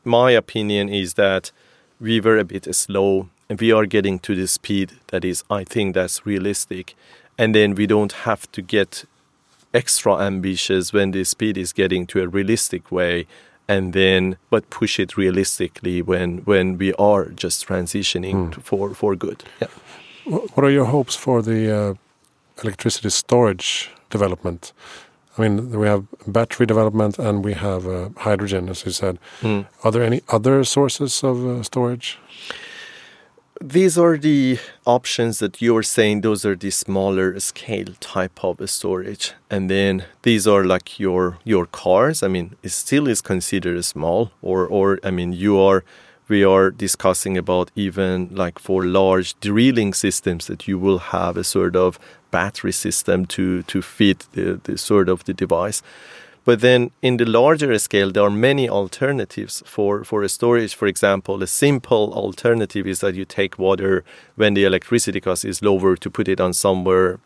My 0.05 0.31
opinion 0.31 0.89
is 0.89 1.15
that 1.15 1.51
we 2.01 2.21
were 2.21 2.39
a 2.39 2.45
bit 2.45 2.73
slow 2.75 3.29
and 3.49 3.61
we 3.61 3.73
are 3.73 3.85
getting 3.85 4.19
to 4.21 4.35
the 4.35 4.47
speed 4.47 4.93
that 5.09 5.25
is, 5.25 5.43
I 5.51 5.65
think, 5.65 5.95
that's 5.95 6.25
realistic 6.25 6.95
and 7.41 7.55
then 7.55 7.75
we 7.75 7.87
don't 7.87 8.13
have 8.29 8.53
to 8.53 8.61
get 8.61 9.05
extra 9.73 10.19
ambitious 10.19 10.93
when 10.93 11.13
the 11.13 11.25
speed 11.25 11.57
is 11.57 11.73
getting 11.73 12.07
to 12.07 12.21
a 12.23 12.29
realistic 12.29 12.93
way 12.93 13.27
and 13.67 13.95
then 13.95 14.37
but 14.51 14.69
push 14.69 15.01
it 15.01 15.17
realistically 15.17 16.03
when 16.03 16.39
when 16.39 16.77
we 16.77 16.93
are 16.95 17.27
just 17.31 17.67
transitioning 17.67 18.53
mm. 18.53 18.63
for 18.63 18.95
for 18.95 19.17
good 19.17 19.43
yeah 19.61 19.69
what 20.25 20.65
are 20.65 20.71
your 20.71 20.87
hopes 20.87 21.17
for 21.17 21.43
the 21.43 21.61
uh, 21.71 21.95
electricity 22.63 23.11
storage 23.11 23.91
development? 24.11 24.73
I 25.39 25.43
mean 25.43 25.71
we 25.79 25.87
have 25.87 26.05
battery 26.27 26.67
development 26.67 27.19
and 27.19 27.45
we 27.45 27.55
have 27.55 27.87
uh, 27.87 28.11
hydrogen 28.17 28.69
as 28.69 28.85
you 28.85 28.93
said. 28.93 29.19
Mm. 29.41 29.67
are 29.85 29.93
there 29.93 30.03
any 30.03 30.23
other 30.29 30.65
sources 30.65 31.25
of 31.25 31.47
uh, 31.47 31.63
storage? 31.63 32.19
These 33.63 33.99
are 33.99 34.17
the 34.17 34.59
options 34.87 35.39
that 35.41 35.61
you're 35.61 35.83
saying. 35.83 36.23
Those 36.23 36.47
are 36.47 36.57
the 36.57 36.71
smaller 36.71 37.39
scale 37.41 37.93
type 38.01 38.43
of 38.43 38.59
storage. 38.71 39.35
And 39.51 39.69
then 39.69 40.05
these 40.23 40.47
are 40.47 40.65
like 40.65 40.99
your 40.99 41.39
your 41.45 41.67
cars. 41.67 42.23
I 42.23 42.29
mean 42.29 42.57
it 42.63 42.71
still 42.71 43.07
is 43.07 43.21
considered 43.21 43.85
small 43.85 44.31
or 44.43 44.67
or 44.67 44.99
i 45.05 45.11
mean 45.11 45.33
you 45.33 45.59
are 45.59 45.85
we 46.31 46.45
are 46.45 46.71
discussing 46.71 47.37
about 47.37 47.71
even 47.75 48.29
like 48.35 48.59
for 48.59 48.85
large 48.85 49.39
drilling 49.41 49.93
systems 49.93 50.47
that 50.47 50.67
you 50.67 50.79
will 50.79 50.99
have 50.99 51.37
a 51.37 51.45
sort 51.45 51.77
of 51.77 51.99
battery 52.31 52.73
system 52.73 53.27
to 53.27 53.63
to 53.65 53.83
fit 53.83 54.27
the, 54.33 54.61
the 54.65 54.79
sort 54.79 55.09
of 55.09 55.25
the 55.25 55.35
device 55.35 55.83
but 56.45 56.61
then 56.61 56.91
in 57.03 57.17
the 57.19 57.25
larger 57.25 57.79
scale, 57.79 58.11
there 58.11 58.23
are 58.23 58.31
many 58.31 58.69
alternatives 58.69 59.63
for, 59.67 60.05
for 60.05 60.23
a 60.23 60.29
storage. 60.29 60.75
For 60.75 60.87
example, 60.87 61.43
a 61.43 61.47
simple 61.47 62.13
alternative 62.15 62.87
is 62.87 63.01
that 63.01 63.15
you 63.15 63.25
take 63.25 63.59
water 63.59 64.05
when 64.37 64.55
the 64.55 64.65
electricity 64.65 65.21
cost 65.21 65.45
is 65.45 65.63
lower 65.63 65.97
to 65.97 66.11
put 66.11 66.29
it 66.29 66.41
on 66.41 66.53
somewhere 66.53 67.21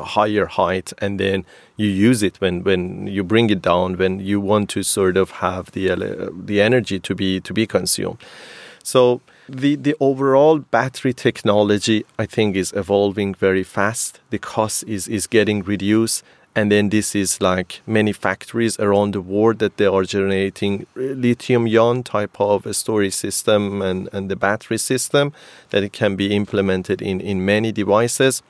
higher 0.00 0.46
height, 0.46 0.92
and 0.98 1.20
then 1.20 1.44
you 1.76 1.88
use 1.88 2.22
it 2.22 2.40
when, 2.40 2.62
when 2.64 3.06
you 3.06 3.22
bring 3.22 3.50
it 3.50 3.62
down 3.62 3.98
when 3.98 4.20
you 4.20 4.40
want 4.40 4.70
to 4.70 4.82
sort 4.82 5.16
of 5.16 5.30
have 5.30 5.72
the 5.72 6.30
the 6.32 6.60
energy 6.60 6.98
to 7.00 7.14
be 7.14 7.40
to 7.40 7.52
be 7.52 7.66
consumed. 7.66 8.18
So 8.82 9.20
the 9.48 9.76
the 9.76 9.94
overall 10.00 10.58
battery 10.58 11.12
technology 11.12 12.04
I 12.18 12.26
think 12.26 12.56
is 12.56 12.72
evolving 12.72 13.34
very 13.34 13.64
fast. 13.64 14.20
The 14.30 14.38
cost 14.38 14.84
is 14.84 15.08
is 15.08 15.26
getting 15.26 15.62
reduced 15.62 16.24
and 16.56 16.72
then 16.72 16.88
this 16.88 17.14
is 17.14 17.38
like 17.42 17.82
many 17.86 18.12
factories 18.14 18.80
around 18.80 19.12
the 19.12 19.20
world 19.20 19.58
that 19.58 19.76
they 19.76 19.84
are 19.84 20.04
generating 20.04 20.86
uh, 20.96 21.00
lithium 21.00 21.66
ion 21.66 22.02
type 22.02 22.40
of 22.40 22.64
a 22.64 22.72
storage 22.72 23.12
system 23.12 23.82
and, 23.82 24.08
and 24.14 24.30
the 24.30 24.36
battery 24.36 24.78
system 24.78 25.34
that 25.68 25.82
it 25.82 25.92
can 25.92 26.16
be 26.16 26.34
implemented 26.34 27.02
in, 27.02 27.20
in 27.20 27.44
many 27.44 27.72
devices. 27.72 28.42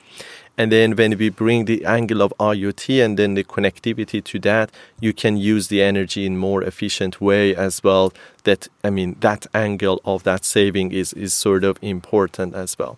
And 0.57 0.71
then 0.71 0.95
when 0.95 1.17
we 1.17 1.29
bring 1.29 1.65
the 1.65 1.83
angle 1.85 2.21
of 2.21 2.33
IoT 2.39 3.03
and 3.03 3.19
then 3.19 3.33
the 3.33 3.43
connectivity 3.43 4.23
to 4.23 4.39
that, 4.39 4.71
you 5.01 5.11
can 5.13 5.35
use 5.35 5.67
the 5.67 5.81
energy 5.81 6.25
in 6.25 6.37
more 6.37 6.63
efficient 6.63 7.19
way 7.19 7.53
as 7.55 7.83
well. 7.83 8.13
That 8.45 8.69
I 8.85 8.89
mean 8.89 9.17
that 9.19 9.47
angle 9.53 10.01
of 10.05 10.23
that 10.23 10.45
saving 10.45 10.93
is, 10.93 11.11
is 11.11 11.33
sort 11.33 11.65
of 11.65 11.77
important 11.81 12.55
as 12.55 12.79
well. 12.79 12.97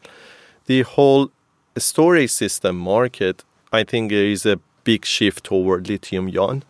The 0.68 0.84
whole 0.84 1.32
storage 1.78 2.30
system 2.30 2.78
market, 2.78 3.44
I 3.74 3.84
think 3.84 4.12
is 4.12 4.46
a 4.46 4.60
big 4.92 5.06
shift 5.06 5.44
toward 5.44 5.88
lithium 5.88 6.28
ion 6.28 6.64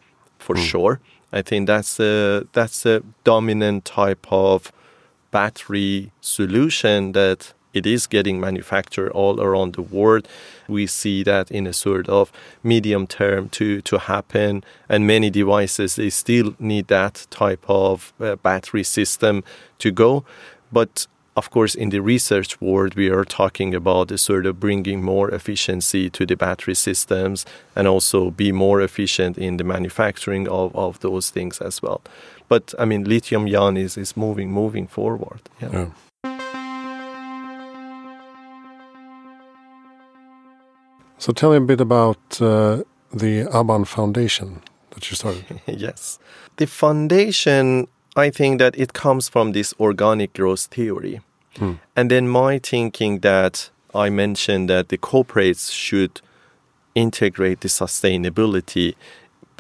for 0.46 0.56
mm. 0.56 0.66
sure. 0.72 1.00
I 1.32 1.42
think 1.42 1.68
that's 1.68 2.00
a 2.00 2.46
that's 2.58 2.86
a 2.86 3.02
dominant 3.24 3.86
type 3.86 4.26
of 4.30 4.72
battery 5.32 6.12
solution 6.20 7.14
that 7.14 7.54
it 7.74 7.86
is 7.86 8.08
getting 8.08 8.38
manufactured 8.40 9.12
all 9.12 9.36
around 9.40 9.74
the 9.74 9.86
world. 9.98 10.28
We 10.68 10.88
see 10.88 11.24
that 11.24 11.52
in 11.52 11.68
a 11.68 11.74
sort 11.74 12.10
of 12.10 12.32
medium 12.64 13.08
term 13.08 13.42
to 13.58 13.68
to 13.90 13.96
happen, 14.14 14.64
and 14.92 15.08
many 15.16 15.30
devices 15.30 15.96
they 15.96 16.10
still 16.10 16.50
need 16.60 16.86
that 16.88 17.16
type 17.30 17.64
of 17.70 18.12
uh, 18.20 18.36
battery 18.48 18.84
system 18.84 19.44
to 19.84 19.90
go. 19.92 20.12
But 20.72 21.08
of 21.40 21.50
course, 21.52 21.74
in 21.74 21.90
the 21.90 22.02
research 22.02 22.60
world, 22.60 22.96
we 22.96 23.10
are 23.10 23.24
talking 23.24 23.74
about 23.74 24.20
sort 24.20 24.46
of 24.46 24.60
bringing 24.60 25.02
more 25.02 25.32
efficiency 25.32 26.10
to 26.10 26.26
the 26.26 26.36
battery 26.36 26.76
systems 26.76 27.46
and 27.78 27.88
also 27.88 28.30
be 28.30 28.52
more 28.52 28.82
efficient 28.82 29.38
in 29.38 29.56
the 29.56 29.64
manufacturing 29.64 30.50
of, 30.50 30.76
of 30.76 31.00
those 31.00 31.30
things 31.32 31.62
as 31.62 31.82
well. 31.82 32.02
But 32.50 32.74
I 32.78 32.84
mean, 32.84 33.06
lithium 33.06 33.46
ion 33.46 33.78
is, 33.78 33.98
is 33.98 34.18
moving 34.18 34.52
moving 34.52 34.86
forward. 34.88 35.42
Yeah. 35.62 35.72
yeah. 35.72 35.90
So 41.20 41.32
tell 41.34 41.52
me 41.52 41.58
a 41.58 41.68
bit 41.72 41.82
about 41.82 42.42
uh, 42.42 42.84
the 43.14 43.46
Aban 43.60 43.88
Foundation 43.88 44.62
that 44.92 45.10
you 45.10 45.16
started. 45.16 45.62
yes. 45.68 46.20
The 46.58 46.68
foundation 46.68 47.88
I 48.16 48.30
think 48.32 48.60
that 48.60 48.78
it 48.78 48.92
comes 48.94 49.30
from 49.30 49.54
this 49.54 49.74
organic 49.80 50.34
growth 50.34 50.66
theory. 50.66 51.22
And 51.96 52.12
then 52.12 52.28
my 52.28 52.60
thinking 52.60 53.20
that 53.20 53.70
I 53.94 54.10
mentioned 54.10 54.70
that 54.70 54.90
the 54.90 54.98
corporates 54.98 55.72
should 55.72 56.22
integrate 56.96 57.62
the 57.62 57.68
sustainability 57.70 58.96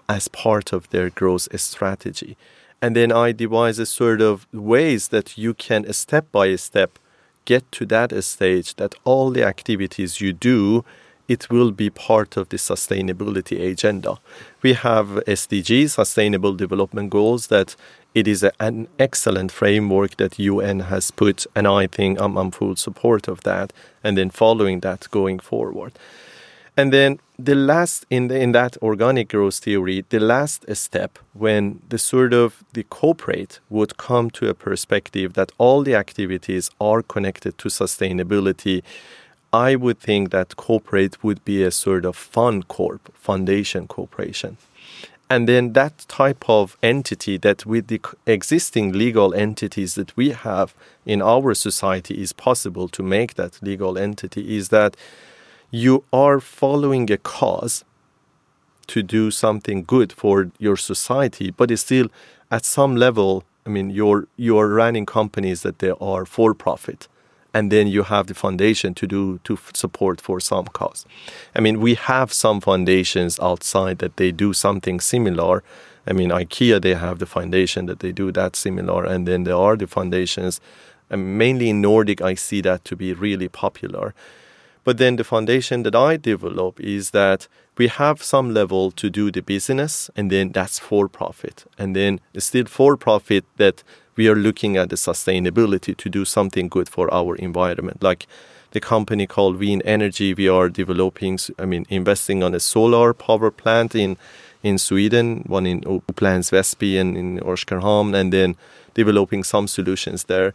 as 0.07 0.27
part 0.27 0.73
of 0.73 0.89
their 0.89 1.09
growth 1.09 1.47
strategy. 1.59 2.37
And 2.81 2.95
then 2.95 3.11
I 3.11 3.31
devise 3.31 3.79
a 3.79 3.85
sort 3.85 4.21
of 4.21 4.47
ways 4.53 5.09
that 5.09 5.37
you 5.37 5.53
can 5.53 5.91
step 5.93 6.31
by 6.31 6.55
step 6.55 6.97
get 7.45 7.69
to 7.73 7.85
that 7.87 8.23
stage 8.23 8.75
that 8.75 8.95
all 9.03 9.31
the 9.31 9.43
activities 9.43 10.21
you 10.21 10.31
do 10.33 10.85
it 11.27 11.49
will 11.51 11.71
be 11.71 11.89
part 11.91 12.37
of 12.37 12.49
the 12.49 12.57
sustainability 12.57 13.71
agenda. 13.71 14.17
We 14.63 14.73
have 14.73 15.07
SDGs, 15.27 15.91
Sustainable 15.91 16.55
Development 16.55 17.09
Goals, 17.09 17.47
that 17.47 17.75
it 18.13 18.27
is 18.27 18.43
a, 18.43 18.51
an 18.59 18.87
excellent 18.97 19.51
framework 19.51 20.17
that 20.17 20.39
UN 20.39 20.81
has 20.81 21.11
put, 21.11 21.45
and 21.55 21.67
I 21.67 21.87
think 21.87 22.19
I'm, 22.19 22.37
I'm 22.37 22.51
full 22.51 22.75
support 22.75 23.27
of 23.27 23.41
that. 23.41 23.73
And 24.03 24.17
then 24.17 24.29
following 24.29 24.79
that 24.81 25.07
going 25.11 25.39
forward. 25.39 25.93
And 26.77 26.93
then 26.93 27.19
the 27.37 27.55
last 27.55 28.05
in 28.09 28.29
the, 28.29 28.39
in 28.39 28.53
that 28.53 28.77
organic 28.81 29.27
growth 29.27 29.59
theory, 29.59 30.05
the 30.07 30.19
last 30.21 30.63
step 30.75 31.19
when 31.33 31.81
the 31.89 31.97
sort 31.97 32.33
of 32.33 32.63
the 32.71 32.83
corporate 32.83 33.59
would 33.69 33.97
come 33.97 34.29
to 34.31 34.47
a 34.47 34.53
perspective 34.53 35.33
that 35.33 35.51
all 35.57 35.83
the 35.83 35.95
activities 35.95 36.71
are 36.79 37.01
connected 37.01 37.57
to 37.57 37.67
sustainability, 37.67 38.81
I 39.51 39.75
would 39.75 39.99
think 39.99 40.31
that 40.31 40.55
corporate 40.55 41.21
would 41.21 41.43
be 41.43 41.63
a 41.63 41.71
sort 41.71 42.05
of 42.05 42.15
fund 42.15 42.69
corp, 42.69 43.13
foundation 43.13 43.87
corporation. 43.87 44.55
And 45.29 45.47
then 45.47 45.73
that 45.73 46.05
type 46.07 46.49
of 46.49 46.75
entity 46.81 47.37
that 47.37 47.65
with 47.65 47.87
the 47.87 48.01
existing 48.25 48.93
legal 48.93 49.33
entities 49.35 49.93
that 49.93 50.15
we 50.17 50.31
have 50.31 50.73
in 51.05 51.21
our 51.21 51.53
society 51.53 52.19
is 52.19 52.33
possible 52.33 52.87
to 52.89 53.03
make 53.03 53.35
that 53.35 53.61
legal 53.61 53.97
entity 53.97 54.57
is 54.57 54.69
that 54.69 54.97
you 55.69 56.03
are 56.11 56.39
following 56.39 57.11
a 57.11 57.17
cause 57.17 57.85
to 58.87 59.03
do 59.03 59.29
something 59.29 59.83
good 59.83 60.11
for 60.11 60.51
your 60.57 60.75
society, 60.75 61.51
but 61.51 61.69
it's 61.69 61.83
still 61.83 62.07
at 62.49 62.65
some 62.65 62.95
level. 62.95 63.43
I 63.67 63.69
mean, 63.69 63.91
you're 63.91 64.27
you're 64.35 64.67
running 64.67 65.05
companies 65.05 65.61
that 65.61 65.77
they 65.77 65.91
are 66.01 66.25
for 66.25 66.55
profit, 66.55 67.07
and 67.53 67.71
then 67.71 67.87
you 67.87 68.03
have 68.03 68.27
the 68.27 68.33
foundation 68.33 68.93
to 68.93 69.07
do 69.07 69.39
to 69.43 69.57
support 69.73 70.21
for 70.21 70.39
some 70.39 70.65
cause. 70.65 71.05
I 71.55 71.59
mean, 71.61 71.79
we 71.79 71.95
have 71.95 72.31
some 72.31 72.61
foundations 72.61 73.39
outside 73.39 73.99
that 73.99 74.17
they 74.17 74.31
do 74.31 74.53
something 74.53 74.99
similar. 74.99 75.63
I 76.05 76.13
mean, 76.13 76.29
IKEA 76.29 76.81
they 76.81 76.95
have 76.95 77.19
the 77.19 77.25
foundation 77.25 77.85
that 77.87 77.99
they 77.99 78.11
do 78.11 78.31
that 78.31 78.55
similar, 78.55 79.03
and 79.05 79.27
then 79.27 79.43
there 79.43 79.55
are 79.55 79.75
the 79.75 79.87
foundations. 79.87 80.61
And 81.09 81.37
mainly 81.37 81.69
in 81.69 81.81
Nordic, 81.81 82.21
I 82.21 82.35
see 82.35 82.61
that 82.61 82.85
to 82.85 82.95
be 82.95 83.13
really 83.13 83.49
popular. 83.49 84.13
But 84.83 84.97
then 84.97 85.17
the 85.17 85.23
foundation 85.23 85.83
that 85.83 85.95
I 85.95 86.17
develop 86.17 86.79
is 86.79 87.11
that 87.11 87.47
we 87.77 87.87
have 87.87 88.23
some 88.23 88.53
level 88.53 88.91
to 88.91 89.09
do 89.09 89.31
the 89.31 89.41
business, 89.41 90.09
and 90.15 90.31
then 90.31 90.51
that's 90.51 90.79
for 90.79 91.07
profit. 91.07 91.65
And 91.77 91.95
then 91.95 92.19
it's 92.33 92.45
still 92.45 92.65
for 92.65 92.97
profit 92.97 93.45
that 93.57 93.83
we 94.19 94.27
are 94.27 94.35
looking 94.35 94.75
at 94.75 94.89
the 94.89 94.97
sustainability 94.97 95.95
to 95.95 96.09
do 96.09 96.25
something 96.25 96.67
good 96.67 96.89
for 96.89 97.05
our 97.13 97.37
environment. 97.37 98.03
Like 98.03 98.27
the 98.71 98.81
company 98.81 99.25
called 99.25 99.55
Wien 99.57 99.81
Energy, 99.85 100.33
we 100.33 100.49
are 100.49 100.67
developing, 100.67 101.39
I 101.57 101.65
mean, 101.65 101.85
investing 101.87 102.43
on 102.43 102.53
a 102.53 102.59
solar 102.59 103.13
power 103.13 103.49
plant 103.49 103.95
in 103.95 104.17
in 104.61 104.77
Sweden, 104.77 105.43
one 105.47 105.65
in 105.65 105.83
oh, 105.85 106.01
Upplands 106.09 106.51
Väsby 106.51 106.99
and 106.99 107.15
in 107.15 107.39
Oskarshamn, 107.39 108.13
and 108.13 108.33
then 108.33 108.57
developing 108.93 109.41
some 109.45 109.67
solutions 109.69 110.25
there. 110.25 110.53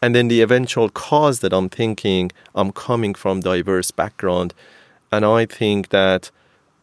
And 0.00 0.14
then 0.14 0.28
the 0.28 0.40
eventual 0.40 0.88
cause 0.88 1.40
that 1.40 1.52
I'm 1.52 1.68
thinking, 1.68 2.30
I'm 2.54 2.70
coming 2.70 3.16
from 3.16 3.40
diverse 3.40 3.90
background, 3.90 4.54
and 5.10 5.24
I 5.24 5.46
think 5.46 5.88
that 5.88 6.30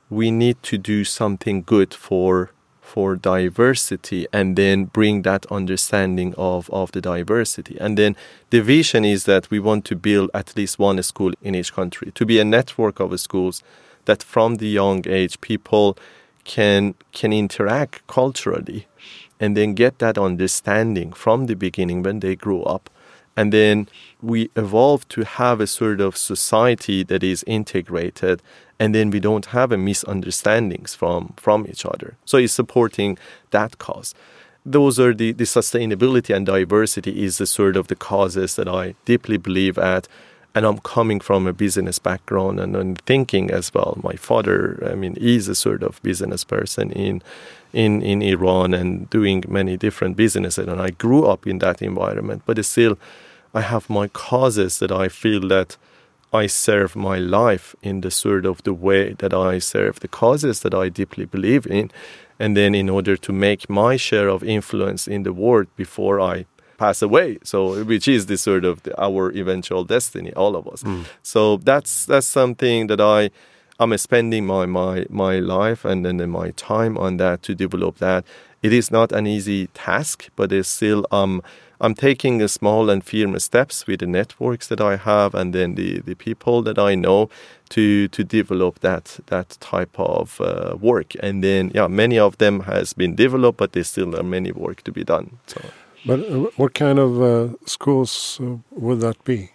we 0.10 0.30
need 0.30 0.58
to 0.64 0.78
do 0.78 1.06
something 1.06 1.64
good 1.64 1.94
for 1.94 2.52
for 2.88 3.18
diversity 3.18 4.26
and 4.32 4.56
then 4.56 4.86
bring 4.86 5.24
that 5.24 5.46
understanding 5.48 6.34
of, 6.38 6.70
of 6.70 6.92
the 6.94 7.02
diversity. 7.02 7.78
And 7.80 7.98
then 7.98 8.16
the 8.50 8.62
vision 8.62 9.04
is 9.04 9.26
that 9.26 9.52
we 9.52 9.60
want 9.60 9.84
to 9.86 9.96
build 9.96 10.32
at 10.34 10.56
least 10.56 10.80
one 10.80 11.04
school 11.04 11.34
in 11.42 11.54
each 11.54 11.74
country, 11.74 12.12
to 12.12 12.26
be 12.26 12.40
a 12.40 12.46
network 12.46 13.00
of 13.00 13.20
schools 13.20 13.62
that 14.06 14.24
from 14.24 14.56
the 14.56 14.68
young 14.68 15.08
age 15.08 15.40
people 15.42 15.98
can 16.46 16.96
can 17.12 17.34
interact 17.34 18.08
culturally 18.08 18.88
and 19.38 19.58
then 19.58 19.74
get 19.74 20.00
that 20.00 20.18
understanding 20.18 21.12
from 21.12 21.48
the 21.48 21.56
beginning 21.56 22.02
when 22.04 22.22
they 22.22 22.36
grow 22.36 22.64
up 22.64 22.90
and 23.38 23.54
then 23.54 23.88
we 24.22 24.50
evolve 24.56 25.08
to 25.10 25.24
have 25.24 25.62
a 25.62 25.68
sort 25.68 26.02
of 26.02 26.18
society 26.18 27.04
that 27.04 27.22
is 27.22 27.44
integrated 27.46 28.42
and 28.80 28.94
then 28.94 29.10
we 29.10 29.20
don't 29.20 29.48
have 29.48 29.72
a 29.72 29.78
misunderstandings 29.78 30.96
from 30.96 31.34
from 31.38 31.66
each 31.68 31.86
other. 31.86 32.16
So 32.26 32.38
it's 32.38 32.54
supporting 32.54 33.18
that 33.52 33.78
cause. 33.78 34.14
Those 34.66 35.00
are 35.00 35.14
the, 35.14 35.32
the 35.32 35.46
sustainability 35.46 36.36
and 36.36 36.46
diversity 36.46 37.24
is 37.24 37.38
the 37.38 37.46
sort 37.46 37.78
of 37.78 37.88
the 37.88 37.96
causes 37.96 38.56
that 38.58 38.68
i 38.68 38.96
deeply 39.06 39.38
believe 39.38 39.78
at. 39.78 40.08
And 40.56 40.66
i'm 40.66 40.80
coming 40.80 41.20
from 41.20 41.48
a 41.48 41.54
business 41.54 42.00
background 42.00 42.60
and, 42.60 42.76
and 42.76 43.00
thinking 43.06 43.52
as 43.52 43.74
well. 43.74 43.98
My 44.04 44.16
father 44.16 44.90
i 44.92 44.96
mean 44.96 45.16
is 45.18 45.48
a 45.48 45.56
sort 45.56 45.84
of 45.84 46.02
business 46.04 46.44
person 46.44 46.92
in 46.92 47.22
in 47.74 48.02
in 48.02 48.22
iran 48.22 48.74
and 48.74 49.10
doing 49.10 49.44
many 49.48 49.78
different 49.78 50.16
businesses. 50.16 50.68
And 50.68 50.82
i 50.82 50.90
grew 50.90 51.26
up 51.26 51.48
in 51.48 51.60
that 51.60 51.82
environment 51.82 52.44
but 52.46 52.64
still 52.66 52.98
I 53.54 53.62
have 53.62 53.90
my 53.90 54.08
causes 54.08 54.80
that 54.80 54.92
I 54.92 55.08
feel 55.08 55.48
that 55.48 55.78
I 56.34 56.48
serve 56.48 56.96
my 56.96 57.18
life 57.18 57.76
in 57.82 58.02
the 58.02 58.12
sort 58.12 58.46
of 58.46 58.64
the 58.64 58.74
way 58.74 59.14
that 59.14 59.34
I 59.34 59.60
serve 59.60 60.00
the 60.00 60.08
causes 60.08 60.60
that 60.62 60.74
I 60.74 60.90
deeply 60.90 61.26
believe 61.26 61.66
in. 61.66 61.92
And 62.40 62.56
then 62.56 62.76
in 62.76 62.90
order 62.90 63.18
to 63.18 63.32
make 63.34 63.70
my 63.70 63.98
share 63.98 64.28
of 64.28 64.44
influence 64.44 65.08
in 65.08 65.24
the 65.24 65.34
world 65.34 65.68
before 65.76 66.20
I 66.20 66.46
pass 66.78 67.02
away. 67.02 67.40
So 67.44 67.84
which 67.84 68.08
is 68.08 68.28
the 68.28 68.38
sort 68.38 68.66
of 68.66 68.84
the, 68.84 69.00
our 69.02 69.32
eventual 69.32 69.84
destiny, 69.84 70.32
all 70.34 70.56
of 70.56 70.68
us. 70.68 70.84
Mm. 70.84 71.06
So 71.24 71.58
that's 71.58 72.06
that's 72.06 72.28
something 72.28 72.88
that 72.88 73.02
I 73.02 73.32
I'm 73.80 73.98
spending 73.98 74.46
my 74.46 74.66
my 74.66 75.06
my 75.10 75.40
life 75.40 75.86
and 75.86 76.06
then 76.06 76.30
my 76.30 76.52
time 76.52 76.98
on 76.98 77.18
that 77.18 77.42
to 77.44 77.56
develop 77.56 77.98
that. 77.98 78.26
It 78.64 78.74
is 78.74 78.92
not 78.92 79.12
an 79.12 79.28
easy 79.28 79.68
task, 79.68 80.30
but 80.36 80.52
it's 80.52 80.70
still 80.70 81.06
um 81.12 81.42
I'm 81.80 81.94
taking 81.94 82.48
small 82.48 82.90
and 82.90 83.04
firm 83.04 83.38
steps 83.40 83.86
with 83.86 84.00
the 84.00 84.08
networks 84.08 84.68
that 84.68 84.82
I 84.82 84.96
have 84.96 85.36
and 85.36 85.54
then 85.54 85.76
the, 85.76 86.00
the 86.00 86.16
people 86.16 86.64
that 86.64 86.80
I 86.80 86.96
know 86.96 87.30
to 87.70 88.08
to 88.08 88.24
develop 88.24 88.80
that 88.80 89.20
that 89.28 89.58
type 89.60 90.00
of 90.00 90.42
uh, 90.42 90.76
work. 90.80 91.14
And 91.20 91.44
then 91.44 91.72
yeah, 91.76 91.88
many 91.88 92.18
of 92.18 92.38
them 92.38 92.62
has 92.62 92.94
been 92.94 93.16
developed, 93.16 93.58
but 93.58 93.72
there 93.74 93.84
still 93.84 94.16
are 94.16 94.24
many 94.24 94.52
work 94.52 94.82
to 94.84 94.92
be 94.92 95.04
done. 95.04 95.38
So. 95.48 95.62
But 96.06 96.20
uh, 96.20 96.50
what 96.56 96.74
kind 96.74 97.00
of 97.00 97.22
uh, 97.22 97.56
schools 97.66 98.40
uh, 98.42 98.58
would 98.72 99.02
that 99.02 99.24
be? 99.24 99.52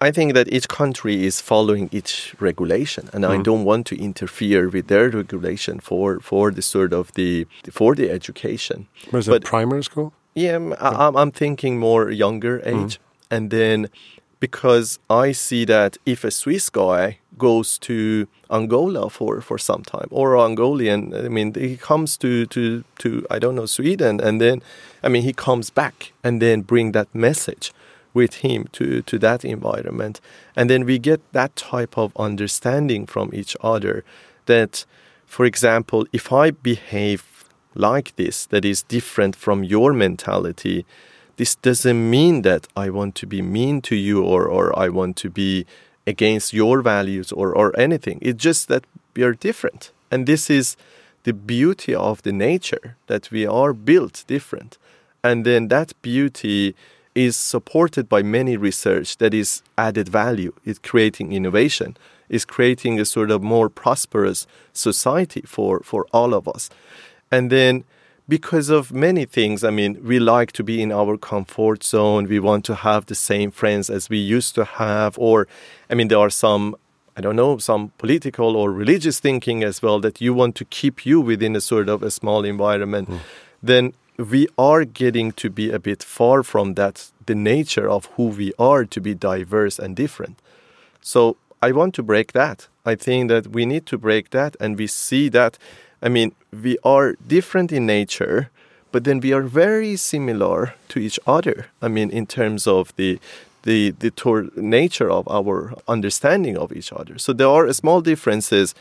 I 0.00 0.10
think 0.10 0.34
that 0.34 0.52
each 0.52 0.68
country 0.68 1.24
is 1.24 1.40
following 1.40 1.88
each 1.92 2.34
regulation, 2.40 3.08
and 3.12 3.24
mm. 3.24 3.30
I 3.30 3.42
don't 3.42 3.64
want 3.64 3.86
to 3.86 3.96
interfere 3.96 4.68
with 4.68 4.88
their 4.88 5.08
regulation 5.08 5.80
for 5.80 6.20
for 6.20 6.50
the 6.50 6.62
sort 6.62 6.92
of 6.92 7.12
the 7.14 7.46
for 7.70 7.94
the 7.94 8.10
education. 8.10 8.86
Was 9.12 9.28
it 9.28 9.44
primary 9.44 9.84
school? 9.84 10.12
Yeah, 10.34 10.56
I'm, 10.80 11.16
I'm 11.16 11.30
thinking 11.30 11.78
more 11.78 12.10
younger 12.10 12.58
mm. 12.58 12.66
age. 12.66 12.94
Mm. 12.96 13.00
And 13.30 13.50
then 13.50 13.88
because 14.40 14.98
I 15.08 15.32
see 15.32 15.64
that 15.64 15.96
if 16.04 16.22
a 16.22 16.30
Swiss 16.30 16.68
guy 16.68 17.18
goes 17.38 17.78
to 17.78 18.28
Angola 18.50 19.08
for, 19.08 19.40
for 19.40 19.56
some 19.56 19.82
time 19.82 20.08
or 20.10 20.36
Angolian, 20.36 21.14
I 21.14 21.28
mean, 21.28 21.54
he 21.54 21.78
comes 21.78 22.18
to, 22.18 22.44
to, 22.46 22.84
to, 22.98 23.26
I 23.30 23.38
don't 23.38 23.54
know, 23.54 23.64
Sweden, 23.64 24.20
and 24.20 24.40
then, 24.42 24.60
I 25.02 25.08
mean, 25.08 25.22
he 25.22 25.32
comes 25.32 25.70
back 25.70 26.12
and 26.22 26.42
then 26.42 26.60
bring 26.60 26.92
that 26.92 27.08
message 27.14 27.72
with 28.14 28.36
him 28.36 28.68
to, 28.72 29.02
to 29.02 29.18
that 29.18 29.44
environment. 29.44 30.20
And 30.56 30.70
then 30.70 30.86
we 30.86 30.98
get 30.98 31.20
that 31.32 31.54
type 31.56 31.98
of 31.98 32.16
understanding 32.16 33.06
from 33.06 33.30
each 33.34 33.56
other 33.60 34.04
that, 34.46 34.86
for 35.26 35.44
example, 35.44 36.06
if 36.12 36.32
I 36.32 36.52
behave 36.52 37.24
like 37.74 38.14
this 38.16 38.46
that 38.46 38.64
is 38.64 38.82
different 38.82 39.34
from 39.36 39.64
your 39.64 39.92
mentality, 39.92 40.86
this 41.36 41.56
doesn't 41.56 42.10
mean 42.10 42.42
that 42.42 42.68
I 42.76 42.90
want 42.90 43.16
to 43.16 43.26
be 43.26 43.42
mean 43.42 43.82
to 43.82 43.96
you 43.96 44.22
or, 44.22 44.46
or 44.46 44.78
I 44.78 44.88
want 44.88 45.16
to 45.16 45.30
be 45.30 45.66
against 46.06 46.52
your 46.52 46.82
values 46.82 47.32
or, 47.32 47.52
or 47.52 47.78
anything. 47.78 48.18
It's 48.22 48.42
just 48.42 48.68
that 48.68 48.84
we 49.16 49.24
are 49.24 49.32
different. 49.34 49.90
And 50.10 50.26
this 50.26 50.48
is 50.48 50.76
the 51.24 51.32
beauty 51.32 51.94
of 51.94 52.22
the 52.22 52.32
nature 52.32 52.96
that 53.06 53.30
we 53.30 53.46
are 53.46 53.72
built 53.72 54.24
different. 54.28 54.78
And 55.24 55.44
then 55.44 55.68
that 55.68 55.94
beauty 56.02 56.76
is 57.14 57.36
supported 57.36 58.08
by 58.08 58.22
many 58.22 58.56
research 58.56 59.18
that 59.18 59.32
is 59.32 59.62
added 59.78 60.08
value, 60.08 60.52
it's 60.64 60.78
creating 60.78 61.32
innovation, 61.32 61.96
is 62.28 62.44
creating 62.44 62.98
a 62.98 63.04
sort 63.04 63.30
of 63.30 63.42
more 63.42 63.68
prosperous 63.68 64.46
society 64.72 65.42
for, 65.42 65.80
for 65.80 66.06
all 66.12 66.34
of 66.34 66.48
us. 66.48 66.70
And 67.30 67.50
then 67.50 67.84
because 68.28 68.70
of 68.70 68.92
many 68.92 69.24
things. 69.24 69.64
I 69.64 69.70
mean, 69.70 69.98
we 70.02 70.18
like 70.18 70.52
to 70.52 70.64
be 70.64 70.82
in 70.82 70.92
our 70.92 71.16
comfort 71.16 71.84
zone. 71.84 72.26
We 72.26 72.40
want 72.40 72.64
to 72.66 72.74
have 72.74 73.06
the 73.06 73.14
same 73.14 73.50
friends 73.50 73.90
as 73.90 74.08
we 74.08 74.18
used 74.18 74.54
to 74.54 74.64
have. 74.64 75.18
Or, 75.18 75.46
I 75.90 75.94
mean, 75.94 76.08
there 76.08 76.18
are 76.18 76.30
some, 76.30 76.74
I 77.16 77.20
don't 77.20 77.36
know, 77.36 77.58
some 77.58 77.92
political 77.98 78.56
or 78.56 78.72
religious 78.72 79.20
thinking 79.20 79.62
as 79.62 79.82
well 79.82 80.00
that 80.00 80.20
you 80.20 80.32
want 80.32 80.54
to 80.56 80.64
keep 80.64 81.04
you 81.04 81.20
within 81.20 81.54
a 81.54 81.60
sort 81.60 81.88
of 81.88 82.02
a 82.02 82.10
small 82.10 82.44
environment. 82.44 83.10
Mm. 83.10 83.18
Then 83.62 83.92
we 84.16 84.46
are 84.56 84.84
getting 84.84 85.32
to 85.32 85.50
be 85.50 85.70
a 85.70 85.78
bit 85.78 86.02
far 86.02 86.42
from 86.42 86.74
that, 86.74 87.10
the 87.26 87.34
nature 87.34 87.88
of 87.88 88.06
who 88.16 88.28
we 88.28 88.52
are 88.58 88.84
to 88.84 89.00
be 89.00 89.14
diverse 89.14 89.78
and 89.78 89.96
different. 89.96 90.38
So 91.02 91.36
I 91.60 91.72
want 91.72 91.94
to 91.94 92.02
break 92.02 92.32
that. 92.32 92.68
I 92.86 92.94
think 92.94 93.28
that 93.28 93.48
we 93.48 93.66
need 93.66 93.86
to 93.86 93.98
break 93.98 94.30
that 94.30 94.56
and 94.60 94.78
we 94.78 94.86
see 94.86 95.28
that 95.30 95.58
I 96.04 96.10
mean, 96.10 96.34
we 96.52 96.76
are 96.84 97.14
different 97.26 97.72
in 97.72 97.86
nature, 97.86 98.50
but 98.92 99.04
then 99.04 99.20
we 99.20 99.32
are 99.32 99.42
very 99.42 99.96
similar 99.96 100.74
to 100.90 100.98
each 100.98 101.18
other. 101.26 101.66
I 101.80 101.88
mean, 101.88 102.10
in 102.10 102.26
terms 102.26 102.66
of 102.66 102.94
the 102.96 103.18
the 103.62 103.92
the 103.92 104.50
nature 104.56 105.10
of 105.10 105.26
our 105.28 105.72
understanding 105.88 106.58
of 106.58 106.70
each 106.72 106.92
other. 106.92 107.16
So 107.16 107.32
there 107.32 107.48
are 107.48 107.72
small 107.72 108.02
differences, 108.02 108.74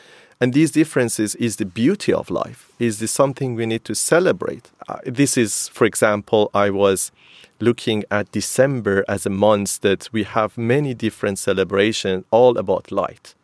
and 0.43 0.51
these 0.51 0.71
differences 0.71 1.35
is 1.35 1.55
the 1.55 1.63
beauty 1.63 2.11
of 2.11 2.29
life. 2.29 2.69
Is 2.77 2.99
this 2.99 3.13
something 3.13 3.55
we 3.55 3.65
need 3.65 3.85
to 3.85 3.95
celebrate? 3.95 4.71
Uh, 4.89 4.97
this 5.05 5.37
is, 5.37 5.69
for 5.69 5.85
example, 5.85 6.51
I 6.53 6.69
was 6.69 7.13
looking 7.61 8.03
at 8.11 8.29
December 8.33 9.05
as 9.07 9.25
a 9.25 9.29
month 9.29 9.79
that 9.87 10.09
we 10.11 10.23
have 10.23 10.57
many 10.57 10.93
different 10.93 11.39
celebrations 11.39 12.25
all 12.29 12.57
about 12.57 12.91
light. 12.91 13.35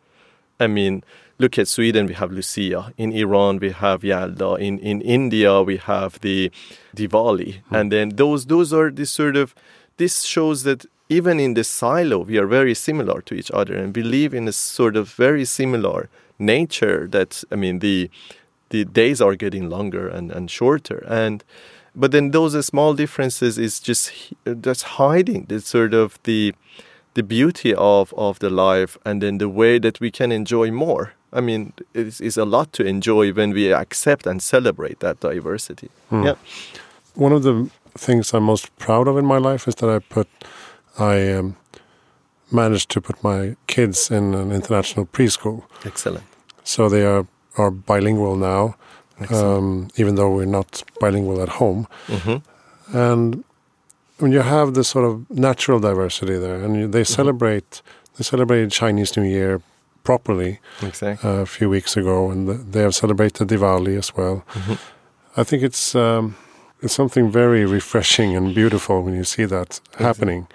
I 0.64 0.66
mean, 0.66 1.02
look 1.38 1.58
at 1.58 1.68
Sweden, 1.68 2.04
we 2.04 2.12
have 2.12 2.32
Lucia. 2.32 2.92
In 2.98 3.12
Iran, 3.12 3.60
we 3.60 3.70
have 3.70 4.02
Yalda. 4.02 4.60
In, 4.60 4.78
in 4.80 5.00
India, 5.00 5.62
we 5.62 5.78
have 5.78 6.20
the 6.20 6.52
Diwali. 6.94 7.62
Mm. 7.70 7.80
And 7.80 7.92
then 7.92 8.08
those, 8.10 8.44
those 8.44 8.74
are 8.74 8.90
the 8.90 9.06
sort 9.06 9.36
of, 9.36 9.54
this 9.96 10.24
shows 10.24 10.64
that 10.64 10.84
even 11.08 11.40
in 11.40 11.54
the 11.54 11.64
silo, 11.64 12.18
we 12.18 12.36
are 12.36 12.46
very 12.46 12.74
similar 12.74 13.22
to 13.22 13.34
each 13.34 13.50
other 13.52 13.74
and 13.74 13.96
we 13.96 14.02
live 14.02 14.34
in 14.34 14.46
a 14.46 14.52
sort 14.52 14.96
of 14.96 15.08
very 15.08 15.46
similar 15.46 16.10
nature 16.40 17.06
that, 17.08 17.44
I 17.52 17.56
mean, 17.56 17.78
the, 17.78 18.10
the 18.70 18.84
days 18.84 19.20
are 19.20 19.36
getting 19.36 19.68
longer 19.68 20.08
and, 20.08 20.32
and 20.32 20.50
shorter. 20.50 21.04
And, 21.08 21.44
but 21.94 22.10
then 22.12 22.30
those 22.30 22.66
small 22.66 22.94
differences 22.94 23.58
is 23.58 23.80
just, 23.80 24.12
just 24.60 24.82
hiding 24.82 25.46
the 25.48 25.60
sort 25.60 25.94
of 25.94 26.18
the, 26.22 26.54
the 27.14 27.22
beauty 27.22 27.74
of, 27.74 28.14
of 28.16 28.38
the 28.38 28.50
life 28.50 28.96
and 29.04 29.22
then 29.22 29.38
the 29.38 29.48
way 29.48 29.78
that 29.78 30.00
we 30.00 30.10
can 30.10 30.32
enjoy 30.32 30.70
more. 30.70 31.12
I 31.32 31.40
mean, 31.40 31.72
it's, 31.94 32.20
it's 32.20 32.36
a 32.36 32.44
lot 32.44 32.72
to 32.72 32.84
enjoy 32.84 33.32
when 33.32 33.50
we 33.50 33.72
accept 33.72 34.26
and 34.26 34.42
celebrate 34.42 35.00
that 35.00 35.20
diversity. 35.20 35.88
Hmm. 36.08 36.24
Yeah. 36.24 36.34
One 37.14 37.32
of 37.32 37.42
the 37.42 37.70
things 37.98 38.32
I'm 38.32 38.44
most 38.44 38.76
proud 38.78 39.08
of 39.08 39.16
in 39.16 39.26
my 39.26 39.38
life 39.38 39.68
is 39.68 39.74
that 39.76 39.90
I 39.90 39.98
put, 39.98 40.28
I 40.98 41.32
um, 41.32 41.56
managed 42.50 42.88
to 42.90 43.00
put 43.00 43.22
my 43.22 43.56
kids 43.66 44.10
in 44.10 44.34
an 44.34 44.52
international 44.52 45.06
preschool. 45.06 45.64
Excellent. 45.84 46.24
So 46.64 46.88
they 46.88 47.04
are 47.04 47.26
are 47.56 47.70
bilingual 47.70 48.36
now, 48.36 48.76
um, 49.30 49.88
even 49.96 50.14
though 50.14 50.30
we're 50.30 50.44
not 50.44 50.82
bilingual 51.00 51.42
at 51.42 51.48
home. 51.48 51.86
Mm 52.06 52.16
-hmm. 52.16 52.42
And 52.92 53.44
when 54.18 54.32
you 54.32 54.42
have 54.42 54.72
this 54.72 54.88
sort 54.88 55.06
of 55.06 55.20
natural 55.28 55.80
diversity 55.80 56.38
there, 56.38 56.64
and 56.64 56.74
they 56.74 56.82
mm-hmm. 56.82 57.04
celebrate, 57.04 57.70
mm 57.70 57.82
-hmm. 57.82 58.16
they 58.16 58.24
celebrated 58.24 58.72
Chinese 58.72 59.20
New 59.20 59.28
Year 59.28 59.60
properly 60.02 60.60
exactly. 60.82 61.30
uh, 61.30 61.42
a 61.42 61.46
few 61.46 61.70
weeks 61.70 61.96
ago, 61.96 62.30
and 62.30 62.72
they 62.72 62.82
have 62.82 62.92
celebrated 62.92 63.48
Diwali 63.48 63.98
as 63.98 64.12
well. 64.16 64.44
Mm-hmm. 64.54 64.76
I 65.40 65.44
think 65.44 65.62
it's 65.62 65.94
um, 65.94 66.34
it's 66.82 66.94
something 66.94 67.32
very 67.32 67.64
refreshing 67.64 68.36
and 68.36 68.54
beautiful 68.54 69.02
when 69.02 69.14
you 69.14 69.24
see 69.24 69.46
that 69.46 69.68
exactly. 69.68 70.06
happening 70.06 70.46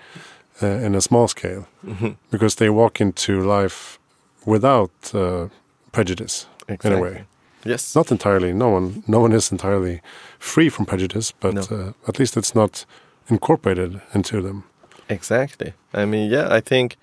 uh, 0.61 0.85
in 0.85 0.95
a 0.95 1.01
small 1.01 1.27
scale, 1.27 1.63
mm-hmm. 1.83 2.11
because 2.29 2.55
they 2.55 2.69
walk 2.69 2.99
into 2.99 3.41
life 3.57 3.99
without 4.45 4.91
uh, 5.13 5.47
prejudice 5.95 6.35
exactly. 6.67 6.91
in 6.91 6.97
a 6.97 7.01
way. 7.01 7.25
Yes, 7.63 7.95
not 7.95 8.11
entirely. 8.11 8.53
No 8.53 8.69
one, 8.69 9.03
no 9.07 9.19
one 9.19 9.33
is 9.35 9.51
entirely 9.51 10.01
free 10.39 10.69
from 10.69 10.85
prejudice, 10.85 11.31
but 11.31 11.53
no. 11.53 11.61
Uh, 11.61 12.09
at 12.09 12.19
least 12.19 12.37
it's 12.37 12.53
not 12.53 12.85
incorporated 13.27 14.01
into 14.13 14.41
them. 14.41 14.63
Exactly. 15.09 15.73
I 15.93 16.05
mean, 16.05 16.29
yeah, 16.31 16.47
I 16.57 16.61
think 16.61 16.97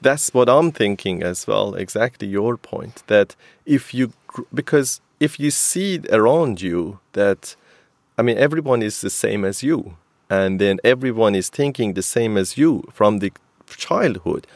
that's 0.00 0.32
what 0.32 0.48
I'm 0.48 0.70
thinking 0.72 1.22
as 1.22 1.46
well. 1.46 1.74
Exactly 1.74 2.28
your 2.28 2.56
point 2.56 3.02
that 3.06 3.36
if 3.66 3.92
you, 3.92 4.12
because 4.54 5.00
if 5.20 5.38
you 5.40 5.50
see 5.50 6.00
around 6.10 6.62
you 6.62 7.00
that, 7.12 7.56
I 8.16 8.22
mean, 8.22 8.38
everyone 8.38 8.82
is 8.82 9.00
the 9.00 9.10
same 9.10 9.44
as 9.44 9.62
you, 9.62 9.96
and 10.30 10.60
then 10.60 10.78
everyone 10.84 11.34
is 11.34 11.48
thinking 11.50 11.94
the 11.94 12.02
same 12.02 12.36
as 12.36 12.56
you 12.56 12.84
from 12.92 13.18
the 13.18 13.32
childhood, 13.66 14.46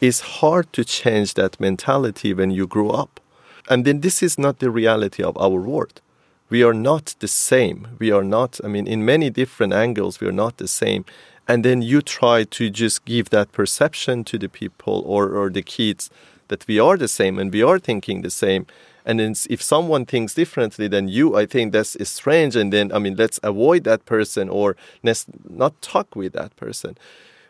it's 0.00 0.20
hard 0.40 0.72
to 0.72 0.84
change 0.84 1.34
that 1.34 1.60
mentality 1.60 2.34
when 2.34 2.50
you 2.50 2.66
grow 2.66 2.90
up. 2.90 3.20
And 3.68 3.84
then 3.84 4.00
this 4.00 4.22
is 4.22 4.38
not 4.38 4.58
the 4.58 4.70
reality 4.70 5.22
of 5.22 5.36
our 5.38 5.60
world. 5.60 6.00
We 6.48 6.62
are 6.62 6.74
not 6.74 7.16
the 7.18 7.28
same. 7.28 7.88
We 7.98 8.12
are 8.12 8.22
not, 8.22 8.60
I 8.62 8.68
mean, 8.68 8.86
in 8.86 9.04
many 9.04 9.30
different 9.30 9.72
angles, 9.72 10.20
we 10.20 10.28
are 10.28 10.32
not 10.32 10.58
the 10.58 10.68
same 10.68 11.04
and 11.48 11.64
then 11.64 11.82
you 11.82 12.02
try 12.02 12.44
to 12.44 12.70
just 12.70 13.04
give 13.04 13.30
that 13.30 13.52
perception 13.52 14.24
to 14.24 14.38
the 14.38 14.48
people 14.48 15.02
or, 15.06 15.30
or 15.30 15.50
the 15.50 15.62
kids 15.62 16.10
that 16.48 16.66
we 16.66 16.78
are 16.78 16.96
the 16.96 17.08
same 17.08 17.38
and 17.38 17.52
we 17.52 17.62
are 17.62 17.78
thinking 17.78 18.22
the 18.22 18.30
same 18.30 18.66
and 19.04 19.20
then 19.20 19.34
if 19.48 19.62
someone 19.62 20.04
thinks 20.04 20.34
differently 20.34 20.88
than 20.88 21.08
you 21.08 21.36
i 21.36 21.46
think 21.46 21.72
that's 21.72 21.96
strange 22.08 22.56
and 22.56 22.72
then 22.72 22.92
i 22.92 22.98
mean 22.98 23.16
let's 23.16 23.40
avoid 23.42 23.84
that 23.84 24.04
person 24.06 24.48
or 24.48 24.76
let's 25.02 25.26
not 25.48 25.80
talk 25.82 26.14
with 26.14 26.32
that 26.32 26.54
person 26.56 26.96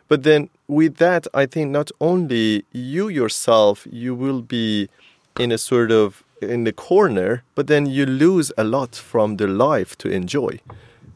but 0.07 0.23
then 0.23 0.49
with 0.67 0.97
that 0.97 1.27
i 1.33 1.45
think 1.45 1.69
not 1.69 1.91
only 2.01 2.63
you 2.71 3.07
yourself 3.07 3.87
you 3.89 4.15
will 4.15 4.41
be 4.41 4.89
in 5.39 5.51
a 5.51 5.57
sort 5.57 5.91
of 5.91 6.23
in 6.41 6.63
the 6.65 6.71
corner 6.71 7.43
but 7.55 7.67
then 7.67 7.85
you 7.85 8.05
lose 8.05 8.51
a 8.57 8.63
lot 8.63 8.95
from 8.95 9.37
the 9.37 9.47
life 9.47 9.97
to 9.97 10.07
enjoy 10.09 10.59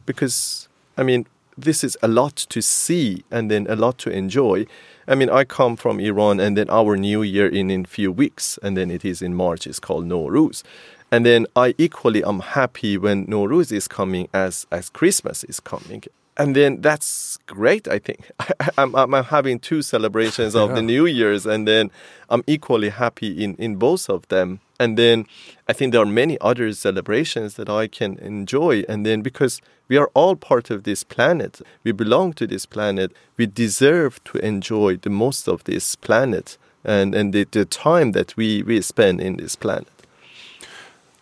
because 0.06 0.68
i 0.98 1.04
mean 1.04 1.26
this 1.58 1.84
is 1.84 1.98
a 2.02 2.08
lot 2.08 2.36
to 2.36 2.62
see 2.62 3.24
and 3.32 3.50
then 3.50 3.68
a 3.70 3.76
lot 3.76 3.98
to 4.00 4.10
enjoy. 4.10 4.66
I 5.08 5.16
mean, 5.16 5.30
I 5.30 5.44
come 5.44 5.76
from 5.76 6.00
Iran, 6.00 6.40
and 6.40 6.58
then 6.58 6.70
our 6.70 6.96
New 6.96 7.22
Year 7.22 7.48
in 7.48 7.70
in 7.70 7.86
few 7.86 8.12
weeks, 8.12 8.60
and 8.64 8.78
then 8.78 8.92
it 8.92 9.04
is 9.04 9.22
in 9.22 9.34
March. 9.34 9.68
It's 9.68 9.80
called 9.80 10.06
Nowruz, 10.06 10.64
and 11.12 11.26
then 11.26 11.48
I 11.56 11.74
equally 11.78 12.24
am 12.24 12.40
happy 12.40 12.98
when 12.98 13.26
Nowruz 13.28 13.72
is 13.72 13.88
coming 13.88 14.28
as 14.34 14.68
as 14.72 14.90
Christmas 14.90 15.44
is 15.44 15.60
coming, 15.60 16.04
and 16.38 16.56
then 16.56 16.82
that's 16.82 17.38
great. 17.46 17.88
I 17.88 18.00
think 18.00 18.32
I'm, 18.78 18.96
I'm, 18.96 19.14
I'm 19.14 19.24
having 19.26 19.60
two 19.60 19.82
celebrations 19.82 20.56
of 20.56 20.70
yeah. 20.70 20.76
the 20.76 20.82
New 20.82 21.06
Year's, 21.06 21.46
and 21.46 21.68
then 21.68 21.92
I'm 22.30 22.44
equally 22.48 22.90
happy 22.90 23.44
in 23.44 23.56
in 23.56 23.76
both 23.76 24.10
of 24.10 24.28
them. 24.30 24.60
And 24.80 24.98
then 24.98 25.28
I 25.68 25.74
think 25.74 25.92
there 25.92 26.02
are 26.02 26.08
many 26.08 26.40
other 26.42 26.74
celebrations 26.74 27.54
that 27.54 27.70
I 27.70 27.86
can 27.86 28.18
enjoy. 28.18 28.84
And 28.90 29.06
then 29.06 29.22
because 29.22 29.62
we 29.88 29.98
are 29.98 30.10
all 30.16 30.36
part 30.36 30.72
of 30.72 30.86
this 30.86 31.04
planet, 31.04 31.62
we 31.84 31.92
belong 31.92 32.34
to 32.34 32.48
this 32.48 32.66
planet, 32.66 33.12
we 33.38 33.46
deserve 33.46 34.24
to 34.24 34.40
enjoy 34.40 34.98
the 34.98 35.12
most 35.12 35.48
of 35.48 35.66
this 35.66 35.96
planet 35.96 36.58
and, 36.84 37.14
and 37.14 37.32
the, 37.32 37.44
the 37.52 37.64
time 37.64 38.14
that 38.14 38.36
we, 38.36 38.64
we 38.64 38.82
spend 38.82 39.22
in 39.22 39.38
this 39.38 39.56
planet. 39.56 39.88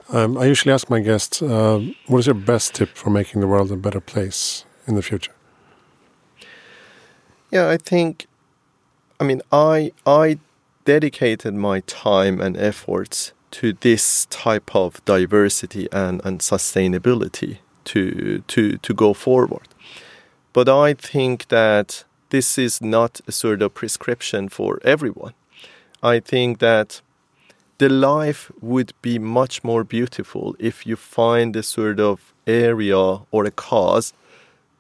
Um, 0.08 0.38
I 0.38 0.46
usually 0.46 0.74
ask 0.74 0.90
my 0.90 1.02
guests, 1.02 1.42
uh, 1.42 1.84
what 2.08 2.20
is 2.20 2.28
your 2.28 2.36
best 2.36 2.76
tip 2.76 2.96
for 2.96 3.10
making 3.10 3.42
the 3.42 3.48
world 3.48 3.74
a 3.74 3.76
better 3.76 4.00
place 4.00 4.64
in 4.90 4.96
the 4.96 5.02
future? 5.02 5.32
Yeah, 7.52 7.70
I 7.70 7.78
think, 7.78 8.28
I 9.20 9.24
mean, 9.24 9.42
I 9.52 9.92
I 10.06 10.40
dedicated 10.86 11.54
my 11.54 11.82
time 11.82 12.42
and 12.42 12.58
efforts 12.58 13.34
to 13.52 13.74
this 13.74 14.26
type 14.30 14.76
of 14.76 15.04
diversity 15.06 15.88
and, 15.92 16.22
and 16.24 16.40
sustainability 16.40 17.60
to, 17.86 18.44
to, 18.48 18.78
to 18.78 18.94
go 18.94 19.14
forward. 19.14 19.68
But 20.54 20.68
I 20.70 20.94
think 20.94 21.48
that 21.48 22.04
this 22.30 22.58
is 22.58 22.82
not 22.82 23.22
a 23.28 23.32
sort 23.32 23.62
of 23.62 23.74
prescription 23.74 24.50
for 24.50 24.80
everyone. 24.84 25.34
I 26.02 26.20
think 26.20 26.60
that 26.60 27.02
the 27.80 27.90
life 27.90 28.52
would 28.62 28.94
be 29.02 29.18
much 29.20 29.64
more 29.64 29.84
beautiful 29.84 30.56
if 30.60 30.86
you 30.86 30.96
find 30.96 31.56
a 31.56 31.64
sort 31.64 32.00
of 32.00 32.34
area 32.46 33.20
or 33.32 33.46
a 33.46 33.52
cause 33.52 34.14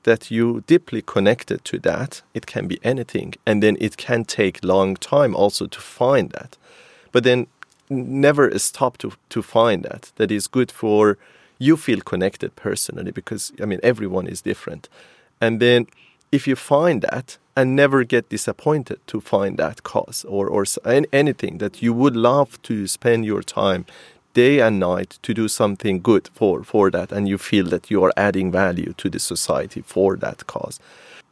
that 0.03 0.31
you 0.31 0.63
deeply 0.67 1.01
connected 1.01 1.63
to 1.65 1.79
that. 1.79 2.21
It 2.33 2.45
can 2.45 2.67
be 2.67 2.79
anything, 2.83 3.35
and 3.45 3.61
then 3.61 3.77
it 3.79 3.97
can 3.97 4.25
take 4.25 4.63
long 4.63 4.95
time 4.95 5.35
also 5.35 5.67
to 5.67 5.79
find 5.79 6.31
that. 6.31 6.57
But 7.11 7.23
then 7.23 7.47
never 7.89 8.57
stop 8.59 8.97
to 8.97 9.11
to 9.29 9.41
find 9.41 9.83
that 9.83 10.11
that 10.15 10.31
is 10.31 10.47
good 10.47 10.71
for 10.71 11.17
you 11.57 11.75
feel 11.75 12.01
connected 12.01 12.55
personally 12.55 13.11
because 13.11 13.51
I 13.61 13.65
mean 13.65 13.79
everyone 13.83 14.27
is 14.27 14.41
different, 14.41 14.89
and 15.41 15.59
then 15.59 15.87
if 16.31 16.47
you 16.47 16.55
find 16.55 17.01
that 17.01 17.37
and 17.55 17.75
never 17.75 18.03
get 18.03 18.29
disappointed 18.29 18.99
to 19.07 19.19
find 19.19 19.57
that 19.57 19.83
cause 19.83 20.25
or 20.25 20.47
or 20.47 20.65
anything 21.11 21.57
that 21.57 21.81
you 21.81 21.93
would 21.93 22.15
love 22.15 22.61
to 22.61 22.87
spend 22.87 23.25
your 23.25 23.43
time 23.43 23.85
day 24.33 24.59
and 24.59 24.79
night 24.79 25.17
to 25.21 25.33
do 25.33 25.47
something 25.47 26.01
good 26.01 26.29
for, 26.33 26.63
for 26.63 26.91
that, 26.91 27.11
and 27.11 27.27
you 27.27 27.37
feel 27.37 27.65
that 27.65 27.89
you 27.91 28.03
are 28.03 28.13
adding 28.15 28.51
value 28.51 28.93
to 28.97 29.09
the 29.09 29.19
society 29.19 29.81
for 29.81 30.15
that 30.17 30.47
cause. 30.47 30.79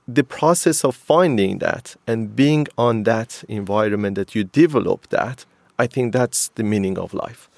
The 0.07 0.23
process 0.23 0.85
of 0.85 0.95
finding 0.95 1.57
that 1.59 1.95
and 2.07 2.35
being 2.35 2.67
on 2.77 3.03
that 3.03 3.43
environment 3.47 4.15
that 4.15 4.35
you 4.35 4.45
develop 4.45 5.09
that, 5.09 5.45
I 5.77 5.87
think 5.87 6.13
that's 6.13 6.49
the 6.55 6.63
meaning 6.63 6.97
of 6.97 7.13
life. 7.13 7.49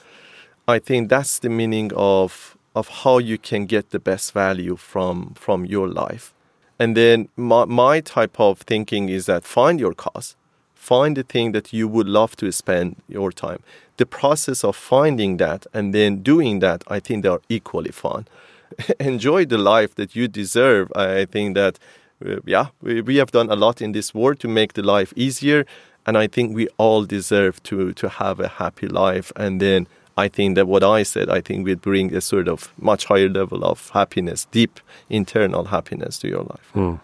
I 0.68 0.80
think 0.80 1.10
that's 1.10 1.40
the 1.40 1.50
meaning 1.50 1.92
of 1.96 2.56
of 2.76 2.88
how 2.88 3.18
you 3.18 3.38
can 3.38 3.66
get 3.66 3.90
the 3.90 4.00
best 4.00 4.34
value 4.34 4.76
from 4.76 5.34
from 5.34 5.66
your 5.66 5.88
life. 5.88 6.34
And 6.80 6.96
then 6.96 7.28
my, 7.36 7.66
my 7.66 8.00
type 8.00 8.40
of 8.40 8.60
thinking 8.60 9.10
is 9.10 9.26
that 9.26 9.44
find 9.44 9.80
your 9.80 9.94
cause, 9.94 10.36
find 10.76 11.18
the 11.18 11.24
thing 11.24 11.52
that 11.52 11.74
you 11.74 11.88
would 11.88 12.08
love 12.08 12.36
to 12.38 12.52
spend 12.52 12.96
your 13.08 13.32
time. 13.32 13.62
The 14.00 14.06
process 14.06 14.64
of 14.64 14.78
finding 14.78 15.38
that 15.38 15.68
and 15.74 15.94
then 15.94 16.24
doing 16.24 16.60
that, 16.60 16.86
I 16.88 17.02
think 17.02 17.24
they 17.24 17.30
are 17.30 17.42
equally 17.50 17.92
fun. 17.92 18.28
Enjoy 19.00 19.44
the 19.44 19.58
life 19.58 19.96
that 19.96 20.16
you 20.16 20.30
deserve. 20.30 20.90
I 20.96 21.26
think 21.26 21.56
that, 21.56 21.80
uh, 22.26 22.38
yeah, 22.46 22.68
we, 22.82 23.02
we 23.02 23.18
have 23.18 23.32
done 23.32 23.50
a 23.50 23.58
lot 23.58 23.82
in 23.82 23.92
this 23.92 24.14
world 24.14 24.40
to 24.40 24.48
make 24.48 24.72
the 24.74 24.84
life 24.84 25.12
easier. 25.18 25.66
And 26.08 26.18
I 26.18 26.28
think 26.28 26.56
we 26.56 26.70
all 26.78 27.04
deserve 27.04 27.62
to, 27.64 27.92
to 27.92 28.08
have 28.08 28.40
a 28.40 28.48
happy 28.48 28.88
life 28.88 29.34
and 29.36 29.60
then 29.60 29.86
I 30.16 30.28
think 30.28 30.56
that 30.56 30.68
what 30.68 30.84
I 30.84 31.04
said, 31.04 31.30
I 31.30 31.42
think 31.42 31.66
would 31.66 31.82
bring 31.82 32.16
a 32.16 32.22
sort 32.22 32.48
of 32.48 32.74
much 32.78 33.06
higher 33.06 33.30
level 33.30 33.64
of 33.64 33.90
happiness, 33.90 34.48
deep 34.52 34.80
internal 35.10 35.66
happiness 35.66 36.20
to 36.20 36.28
your 36.28 36.44
life. 36.44 36.72
Mm. 36.74 37.00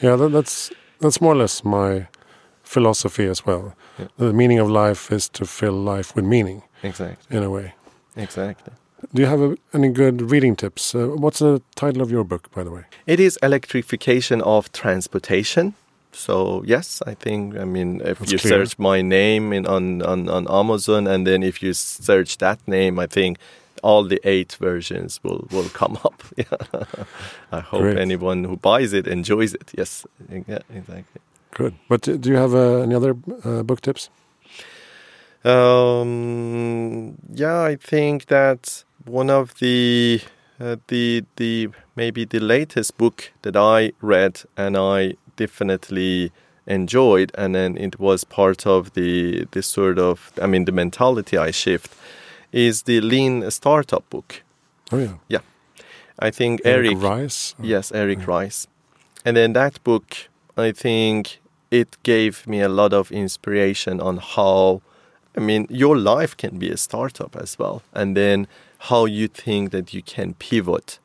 Yeah, 0.00 0.16
that, 0.16 0.30
that's 0.30 0.72
that's 1.00 1.20
more 1.20 1.32
or 1.32 1.36
less 1.36 1.64
my 1.64 2.06
philosophy 2.72 3.26
as 3.30 3.46
well. 3.46 3.64
Yeah. 3.98 4.08
The 4.18 4.32
meaning 4.32 4.60
of 4.60 4.68
life 4.68 5.14
is 5.16 5.28
to 5.30 5.44
fill 5.44 5.94
life 5.94 6.14
with 6.14 6.24
meaning. 6.24 6.62
Exactly. 6.82 7.36
In 7.36 7.42
a 7.42 7.50
way. 7.50 7.74
Exactly. 8.16 8.72
Do 9.14 9.22
you 9.22 9.28
have 9.28 9.40
a, 9.40 9.56
any 9.72 9.88
good 9.88 10.30
reading 10.30 10.56
tips? 10.56 10.94
Uh, 10.94 11.08
what's 11.22 11.38
the 11.38 11.60
title 11.74 12.02
of 12.02 12.10
your 12.10 12.24
book, 12.24 12.50
by 12.54 12.62
the 12.64 12.70
way? 12.70 12.84
It 13.06 13.18
is 13.18 13.38
Electrification 13.42 14.42
of 14.42 14.70
Transportation 14.72 15.74
so 16.12 16.62
yes, 16.66 17.02
I 17.06 17.14
think 17.14 17.56
I 17.56 17.64
mean 17.64 18.00
if 18.04 18.18
That's 18.18 18.32
you 18.32 18.38
clear. 18.38 18.66
search 18.66 18.78
my 18.78 19.02
name 19.02 19.52
in 19.52 19.66
on, 19.66 20.02
on 20.02 20.28
on 20.28 20.46
Amazon 20.50 21.06
and 21.06 21.26
then 21.26 21.42
if 21.42 21.62
you 21.62 21.72
search 21.72 22.38
that 22.38 22.58
name, 22.66 22.98
I 22.98 23.06
think 23.06 23.38
all 23.82 24.04
the 24.04 24.20
eight 24.24 24.56
versions 24.60 25.20
will 25.22 25.46
will 25.50 25.68
come 25.80 25.98
up. 26.04 26.22
I 27.52 27.60
hope 27.60 27.82
Great. 27.82 27.98
anyone 27.98 28.44
who 28.44 28.56
buys 28.56 28.92
it 28.92 29.06
enjoys 29.06 29.54
it. 29.54 29.70
Yes, 29.76 30.06
yeah, 30.28 30.58
exactly. 30.74 31.20
Good. 31.52 31.74
But 31.88 32.02
do 32.02 32.30
you 32.30 32.36
have 32.36 32.54
uh, 32.54 32.82
any 32.82 32.94
other 32.94 33.16
uh, 33.44 33.62
book 33.62 33.80
tips? 33.80 34.10
Um, 35.44 37.16
yeah, 37.32 37.62
I 37.62 37.76
think 37.76 38.26
that 38.26 38.84
one 39.04 39.30
of 39.30 39.54
the 39.58 40.20
uh, 40.60 40.76
the 40.88 41.24
the 41.36 41.68
maybe 41.96 42.24
the 42.24 42.40
latest 42.40 42.98
book 42.98 43.32
that 43.42 43.56
I 43.56 43.92
read 44.02 44.42
and 44.56 44.76
I 44.76 45.14
definitely 45.36 46.32
enjoyed 46.66 47.32
and 47.34 47.54
then 47.54 47.76
it 47.78 47.98
was 47.98 48.24
part 48.24 48.66
of 48.66 48.92
the 48.92 49.46
this 49.52 49.66
sort 49.66 49.98
of 49.98 50.32
I 50.40 50.46
mean 50.46 50.66
the 50.66 50.72
mentality 50.72 51.38
I 51.38 51.50
shift 51.50 51.94
is 52.52 52.82
the 52.82 53.00
lean 53.00 53.50
startup 53.50 54.08
book. 54.10 54.42
Oh 54.92 54.98
yeah. 54.98 55.14
Yeah. 55.28 55.40
I 56.18 56.30
think 56.30 56.60
Eric, 56.64 56.92
Eric 56.92 57.02
Rice. 57.02 57.54
Yes, 57.62 57.92
Eric 57.92 58.18
yeah. 58.18 58.24
Rice. 58.26 58.66
And 59.24 59.36
then 59.36 59.54
that 59.54 59.82
book 59.84 60.28
I 60.60 60.72
think 60.72 61.40
it 61.70 61.96
gave 62.02 62.46
me 62.46 62.60
a 62.60 62.68
lot 62.68 62.92
of 62.92 63.10
inspiration 63.12 64.00
on 64.00 64.18
how 64.18 64.82
I 65.36 65.40
mean 65.40 65.66
your 65.70 65.96
life 65.96 66.36
can 66.36 66.58
be 66.58 66.70
a 66.70 66.76
startup 66.76 67.36
as 67.36 67.58
well 67.58 67.82
and 67.92 68.16
then 68.16 68.48
how 68.90 69.04
you 69.04 69.28
think 69.28 69.70
that 69.70 69.94
you 69.94 70.02
can 70.02 70.34
pivot 70.34 70.98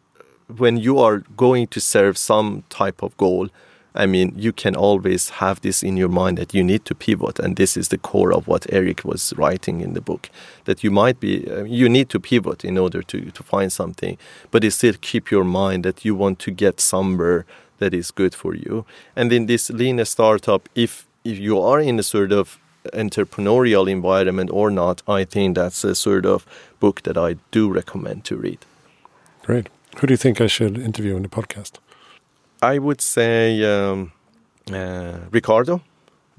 when 0.58 0.78
you 0.78 1.00
are 1.00 1.20
going 1.38 1.68
to 1.68 1.80
serve 1.80 2.18
some 2.18 2.63
type 2.70 3.04
of 3.04 3.15
goal 3.18 3.50
I 3.98 4.06
mean, 4.06 4.34
you 4.36 4.52
can 4.52 4.76
always 4.76 5.30
have 5.30 5.62
this 5.62 5.82
in 5.82 5.96
your 5.96 6.10
mind 6.10 6.38
that 6.38 6.54
you 6.54 6.63
need 6.63 6.84
to 6.84 6.94
pivot, 6.94 7.39
and 7.39 7.56
this 7.56 7.78
is 7.78 7.88
the 7.88 7.98
core 7.98 8.34
of 8.34 8.46
what 8.46 8.65
Eric 8.70 9.06
was 9.06 9.34
writing 9.38 9.80
in 9.80 9.94
the 9.94 10.02
book. 10.02 10.30
That 10.65 10.84
you 10.84 10.91
might 10.91 11.22
be, 11.22 11.50
uh, 11.50 11.63
you 11.63 11.88
need 11.88 12.10
to 12.10 12.20
pivot 12.20 12.65
in 12.65 12.78
order 12.78 13.02
to 13.04 13.32
to 13.32 13.44
find 13.44 13.72
something, 13.72 14.18
but 14.52 14.70
still 14.74 14.96
keep 15.00 15.32
your 15.32 15.46
mind 15.46 15.86
that 15.86 16.04
you 16.04 16.13
want 16.13 16.39
to 16.39 16.52
get 16.52 16.82
somewhere 16.82 17.46
that 17.80 17.94
is 17.94 18.12
good 18.12 18.36
for 18.36 18.56
you. 18.56 18.86
And 19.16 19.32
in 19.32 19.46
this 19.46 19.70
lean 19.70 20.04
startup, 20.06 20.70
if 20.76 21.06
if 21.24 21.40
you 21.40 21.60
are 21.60 21.80
in 21.80 22.00
a 22.00 22.04
sort 22.04 22.32
of 22.32 22.60
entrepreneurial 22.94 23.90
environment 23.90 24.50
or 24.52 24.70
not, 24.70 25.02
I 25.08 25.26
think 25.26 25.56
that's 25.56 25.84
a 25.84 25.96
sort 25.96 26.26
of 26.26 26.46
book 26.80 27.02
that 27.04 27.18
I 27.18 27.38
do 27.52 27.72
recommend 27.72 28.24
to 28.26 28.36
read. 28.36 28.60
Great. 29.44 29.70
Who 29.98 30.08
do 30.08 30.14
you 30.14 30.18
think 30.18 30.42
I 30.42 30.48
should 30.48 30.78
interview 30.78 31.16
in 31.16 31.24
the 31.24 31.30
podcast? 31.30 31.80
I 32.62 32.78
would 32.80 33.02
say 33.02 33.64
um, 33.64 34.12
uh, 34.72 35.20
Ricardo, 35.32 35.82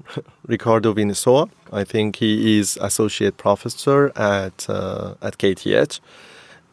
Ricardo 0.47 0.93
Vinuesa. 0.93 1.49
I 1.71 1.83
think 1.83 2.17
he 2.17 2.59
is 2.59 2.77
associate 2.81 3.37
professor 3.37 4.11
at 4.15 4.69
uh, 4.69 5.15
at 5.21 5.37
KTH, 5.37 5.99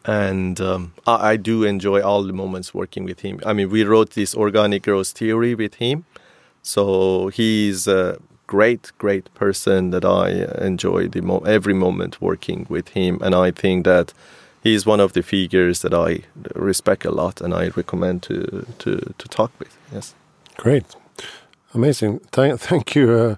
and 0.05 0.61
um, 0.61 0.93
I, 1.07 1.31
I, 1.31 1.35
do 1.37 1.63
enjoy 1.63 2.01
all 2.01 2.23
the 2.23 2.33
moments 2.33 2.73
working 2.73 3.05
with 3.05 3.21
him. 3.21 3.39
I 3.45 3.53
mean, 3.53 3.69
we 3.69 3.83
wrote 3.83 4.11
this 4.11 4.35
organic 4.35 4.83
growth 4.83 5.09
theory 5.09 5.55
with 5.55 5.75
him, 5.75 6.05
so 6.61 7.29
he's 7.29 7.87
a 7.87 8.19
great, 8.47 8.91
great 8.97 9.33
person 9.33 9.89
that 9.89 10.05
I 10.05 10.29
enjoy 10.63 11.07
the 11.07 11.21
mo- 11.21 11.39
every 11.45 11.73
moment 11.73 12.21
working 12.21 12.67
with 12.69 12.89
him, 12.89 13.19
and 13.21 13.33
I 13.33 13.51
think 13.51 13.85
that 13.85 14.13
he's 14.61 14.85
one 14.85 14.99
of 14.99 15.13
the 15.13 15.23
figures 15.23 15.81
that 15.81 15.93
I 15.93 16.21
respect 16.55 17.05
a 17.05 17.11
lot 17.11 17.41
and 17.41 17.53
I 17.53 17.69
recommend 17.75 18.23
to 18.23 18.65
to, 18.79 19.13
to 19.17 19.27
talk 19.27 19.51
with. 19.59 19.75
Yes. 19.91 20.13
Great, 20.57 20.85
amazing. 21.73 22.19
Thank 22.31 22.59
thank 22.59 22.95
you, 22.95 23.11
uh, 23.11 23.35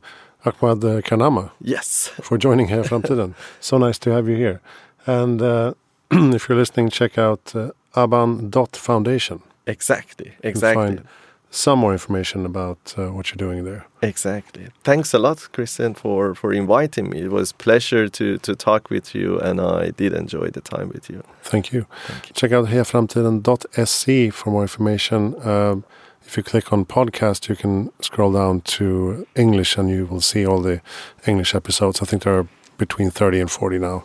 Ahmad 0.49 0.83
uh, 0.83 1.01
Kanama. 1.01 1.51
Yes. 1.61 2.09
For 2.21 2.37
joining 2.37 2.67
here 2.67 2.83
from 2.83 3.01
Tiden. 3.03 3.35
so 3.59 3.77
nice 3.77 3.99
to 3.99 4.11
have 4.11 4.27
you 4.27 4.35
here. 4.35 4.59
And 5.05 5.41
uh, 5.41 5.73
if 6.35 6.47
you're 6.47 6.57
listening, 6.57 6.89
check 6.89 7.17
out 7.17 7.53
uh, 7.55 7.71
aban.foundation. 7.95 9.41
Exactly. 9.65 10.33
Exactly 10.43 10.85
Find 10.85 11.07
some 11.49 11.79
more 11.79 11.93
information 11.93 12.45
about 12.45 12.93
uh, 12.97 13.07
what 13.07 13.29
you're 13.29 13.37
doing 13.37 13.63
there. 13.63 13.85
Exactly. 14.01 14.67
Thanks 14.83 15.13
a 15.13 15.19
lot, 15.19 15.47
Christian, 15.53 15.93
for, 15.93 16.35
for 16.35 16.53
inviting 16.53 17.09
me. 17.09 17.21
It 17.21 17.31
was 17.31 17.51
pleasure 17.51 18.09
to, 18.09 18.37
to 18.39 18.55
talk 18.55 18.89
with 18.89 19.15
you, 19.15 19.39
and 19.39 19.61
I 19.61 19.91
did 19.91 20.13
enjoy 20.13 20.49
the 20.49 20.61
time 20.61 20.89
with 20.89 21.09
you. 21.09 21.23
Thank 21.43 21.71
you. 21.71 21.85
Thank 22.05 22.29
you. 22.29 22.33
Check 22.33 22.51
out 22.51 22.67
hejaframtiden.se 22.67 24.29
for 24.31 24.51
more 24.51 24.63
information. 24.63 25.35
Um, 25.47 25.83
if 26.25 26.35
you 26.35 26.43
click 26.43 26.73
on 26.73 26.85
podcast, 26.85 27.47
you 27.47 27.55
can 27.55 27.91
scroll 28.01 28.33
down 28.33 28.61
to 28.61 29.25
English, 29.35 29.77
and 29.77 29.89
you 29.89 30.05
will 30.05 30.21
see 30.21 30.45
all 30.45 30.61
the 30.61 30.81
English 31.25 31.55
episodes. 31.55 32.01
I 32.01 32.05
think 32.05 32.23
there 32.23 32.37
are 32.37 32.47
between 32.77 33.09
30 33.09 33.39
and 33.39 33.49
40 33.49 33.79
now, 33.79 34.03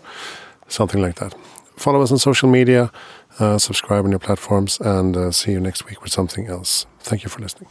something 0.68 1.02
like 1.02 1.16
that. 1.16 1.34
Follow 1.82 2.00
us 2.00 2.12
on 2.12 2.18
social 2.18 2.48
media. 2.48 2.92
Uh, 3.40 3.58
subscribe 3.58 4.04
on 4.04 4.12
your 4.12 4.20
platforms 4.20 4.78
and 4.80 5.16
uh, 5.16 5.32
see 5.32 5.50
you 5.50 5.58
next 5.58 5.84
week 5.84 6.00
with 6.00 6.12
something 6.12 6.46
else. 6.46 6.86
Thank 7.00 7.24
you 7.24 7.28
for 7.28 7.40
listening. 7.40 7.68